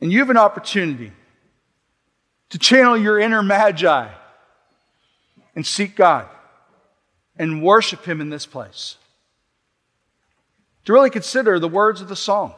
And 0.00 0.12
you 0.12 0.18
have 0.18 0.30
an 0.30 0.36
opportunity 0.36 1.12
to 2.50 2.58
channel 2.58 2.96
your 2.96 3.18
inner 3.18 3.42
magi 3.42 4.08
and 5.54 5.66
seek 5.66 5.96
God 5.96 6.28
and 7.38 7.62
worship 7.62 8.04
Him 8.04 8.20
in 8.20 8.28
this 8.28 8.46
place. 8.46 8.96
To 10.84 10.92
really 10.92 11.10
consider 11.10 11.58
the 11.58 11.68
words 11.68 12.00
of 12.00 12.08
the 12.08 12.16
song. 12.16 12.54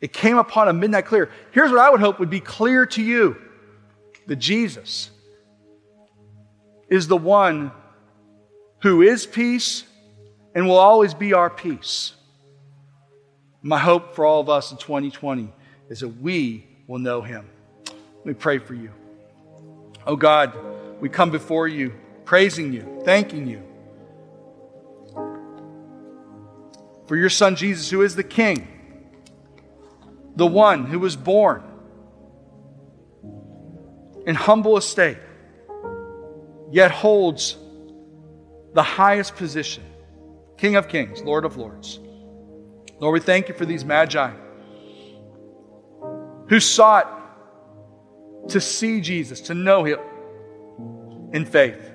It 0.00 0.12
came 0.12 0.38
upon 0.38 0.68
a 0.68 0.72
midnight 0.72 1.06
clear. 1.06 1.30
Here's 1.52 1.70
what 1.70 1.80
I 1.80 1.90
would 1.90 2.00
hope 2.00 2.18
would 2.18 2.30
be 2.30 2.40
clear 2.40 2.86
to 2.86 3.02
you 3.02 3.36
that 4.26 4.36
Jesus 4.36 5.10
is 6.88 7.08
the 7.08 7.16
one 7.16 7.72
who 8.82 9.02
is 9.02 9.26
peace 9.26 9.84
and 10.54 10.66
will 10.66 10.78
always 10.78 11.14
be 11.14 11.32
our 11.32 11.50
peace. 11.50 12.14
My 13.62 13.78
hope 13.78 14.14
for 14.14 14.24
all 14.24 14.40
of 14.40 14.48
us 14.48 14.70
in 14.70 14.78
2020 14.78 15.52
is 15.88 16.00
that 16.00 16.08
we 16.08 16.66
will 16.86 16.98
know 16.98 17.20
him. 17.20 17.48
Let 18.18 18.26
me 18.26 18.34
pray 18.34 18.58
for 18.58 18.74
you. 18.74 18.92
Oh 20.06 20.16
God, 20.16 20.52
we 21.00 21.08
come 21.08 21.30
before 21.30 21.66
you, 21.66 21.94
praising 22.24 22.72
you, 22.72 23.00
thanking 23.04 23.46
you 23.46 23.62
for 27.06 27.16
your 27.16 27.30
Son 27.30 27.56
Jesus, 27.56 27.90
who 27.90 28.02
is 28.02 28.16
the 28.16 28.24
King, 28.24 28.66
the 30.34 30.46
one 30.46 30.84
who 30.84 30.98
was 30.98 31.16
born 31.16 31.62
in 34.26 34.34
humble 34.34 34.76
estate, 34.76 35.18
yet 36.70 36.90
holds 36.90 37.56
the 38.74 38.82
highest 38.82 39.36
position 39.36 39.84
King 40.56 40.76
of 40.76 40.88
kings, 40.88 41.22
Lord 41.22 41.44
of 41.44 41.56
lords. 41.56 42.00
Lord, 42.98 43.12
we 43.12 43.20
thank 43.20 43.48
you 43.48 43.54
for 43.54 43.66
these 43.66 43.84
magi 43.84 44.32
who 46.48 46.60
sought 46.60 47.12
to 48.48 48.60
see 48.60 49.00
Jesus, 49.00 49.42
to 49.42 49.54
know 49.54 49.84
him 49.84 49.98
in 51.32 51.44
faith. 51.44 51.92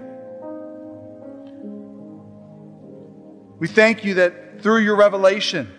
We 3.58 3.68
thank 3.68 4.04
you 4.04 4.16
that 4.16 4.62
through 4.62 4.80
your 4.80 4.96
revelation, 4.96 5.72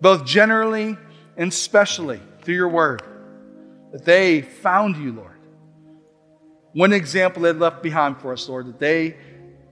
both 0.00 0.24
generally 0.24 0.96
and 1.36 1.52
specially 1.52 2.20
through 2.42 2.54
your 2.54 2.68
word, 2.68 3.02
that 3.92 4.04
they 4.04 4.42
found 4.42 4.96
you, 4.96 5.12
Lord. 5.12 5.33
One 6.74 6.92
example 6.92 7.42
they 7.42 7.52
left 7.52 7.82
behind 7.82 8.18
for 8.18 8.32
us, 8.32 8.48
Lord, 8.48 8.66
that 8.66 8.80
they, 8.80 9.16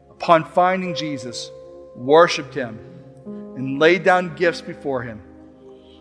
upon 0.08 0.44
finding 0.44 0.94
Jesus, 0.94 1.50
worshiped 1.96 2.54
him, 2.54 2.78
and 3.26 3.80
laid 3.80 4.04
down 4.04 4.36
gifts 4.36 4.60
before 4.60 5.02
him. 5.02 5.20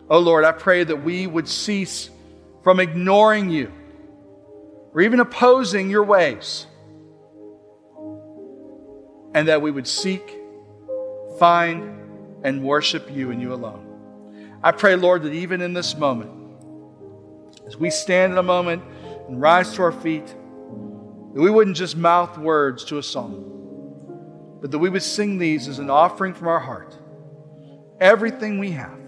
Oh 0.09 0.19
Lord, 0.19 0.45
I 0.45 0.51
pray 0.51 0.83
that 0.83 1.03
we 1.03 1.25
would 1.25 1.47
cease 1.47 2.09
from 2.63 2.79
ignoring 2.79 3.49
you 3.49 3.71
or 4.93 5.01
even 5.01 5.19
opposing 5.19 5.89
your 5.89 6.03
ways, 6.03 6.67
and 9.33 9.47
that 9.47 9.61
we 9.61 9.71
would 9.71 9.87
seek, 9.87 10.37
find, 11.39 11.97
and 12.43 12.63
worship 12.63 13.09
you 13.09 13.31
and 13.31 13.41
you 13.41 13.53
alone. 13.53 13.87
I 14.61 14.71
pray, 14.71 14.95
Lord, 14.95 15.23
that 15.23 15.33
even 15.33 15.61
in 15.61 15.73
this 15.73 15.95
moment, 15.95 16.29
as 17.65 17.75
we 17.75 17.89
stand 17.89 18.33
in 18.33 18.37
a 18.37 18.43
moment 18.43 18.83
and 19.27 19.41
rise 19.41 19.73
to 19.75 19.81
our 19.81 19.91
feet, 19.91 20.35
that 21.33 21.41
we 21.41 21.49
wouldn't 21.49 21.77
just 21.77 21.95
mouth 21.95 22.37
words 22.37 22.85
to 22.85 22.97
a 22.97 23.03
song 23.03 23.51
but 24.61 24.69
that 24.69 24.77
we 24.77 24.89
would 24.89 25.01
sing 25.01 25.39
these 25.39 25.67
as 25.67 25.79
an 25.79 25.89
offering 25.89 26.35
from 26.35 26.47
our 26.47 26.59
heart. 26.59 26.95
Everything 27.99 28.59
we 28.59 28.71
have. 28.71 28.99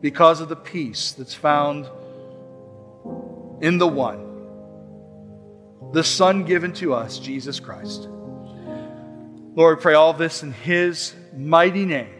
Because 0.00 0.40
of 0.40 0.48
the 0.48 0.56
peace 0.56 1.12
that's 1.12 1.32
found 1.32 1.88
in 3.60 3.78
the 3.78 3.86
one, 3.86 4.32
the 5.92 6.02
Son 6.02 6.44
given 6.44 6.72
to 6.74 6.92
us, 6.92 7.20
Jesus 7.20 7.60
Christ. 7.60 8.08
Lord, 9.54 9.80
pray 9.80 9.94
all 9.94 10.12
this 10.12 10.42
in 10.42 10.52
His 10.52 11.14
mighty 11.34 11.86
name. 11.86 12.12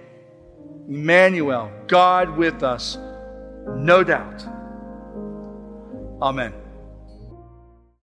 Emmanuel, 0.89 1.73
God 1.89 2.37
with 2.37 2.63
us, 2.63 2.97
no 3.67 4.05
doubt. 4.05 4.45
Amen. 6.23 6.64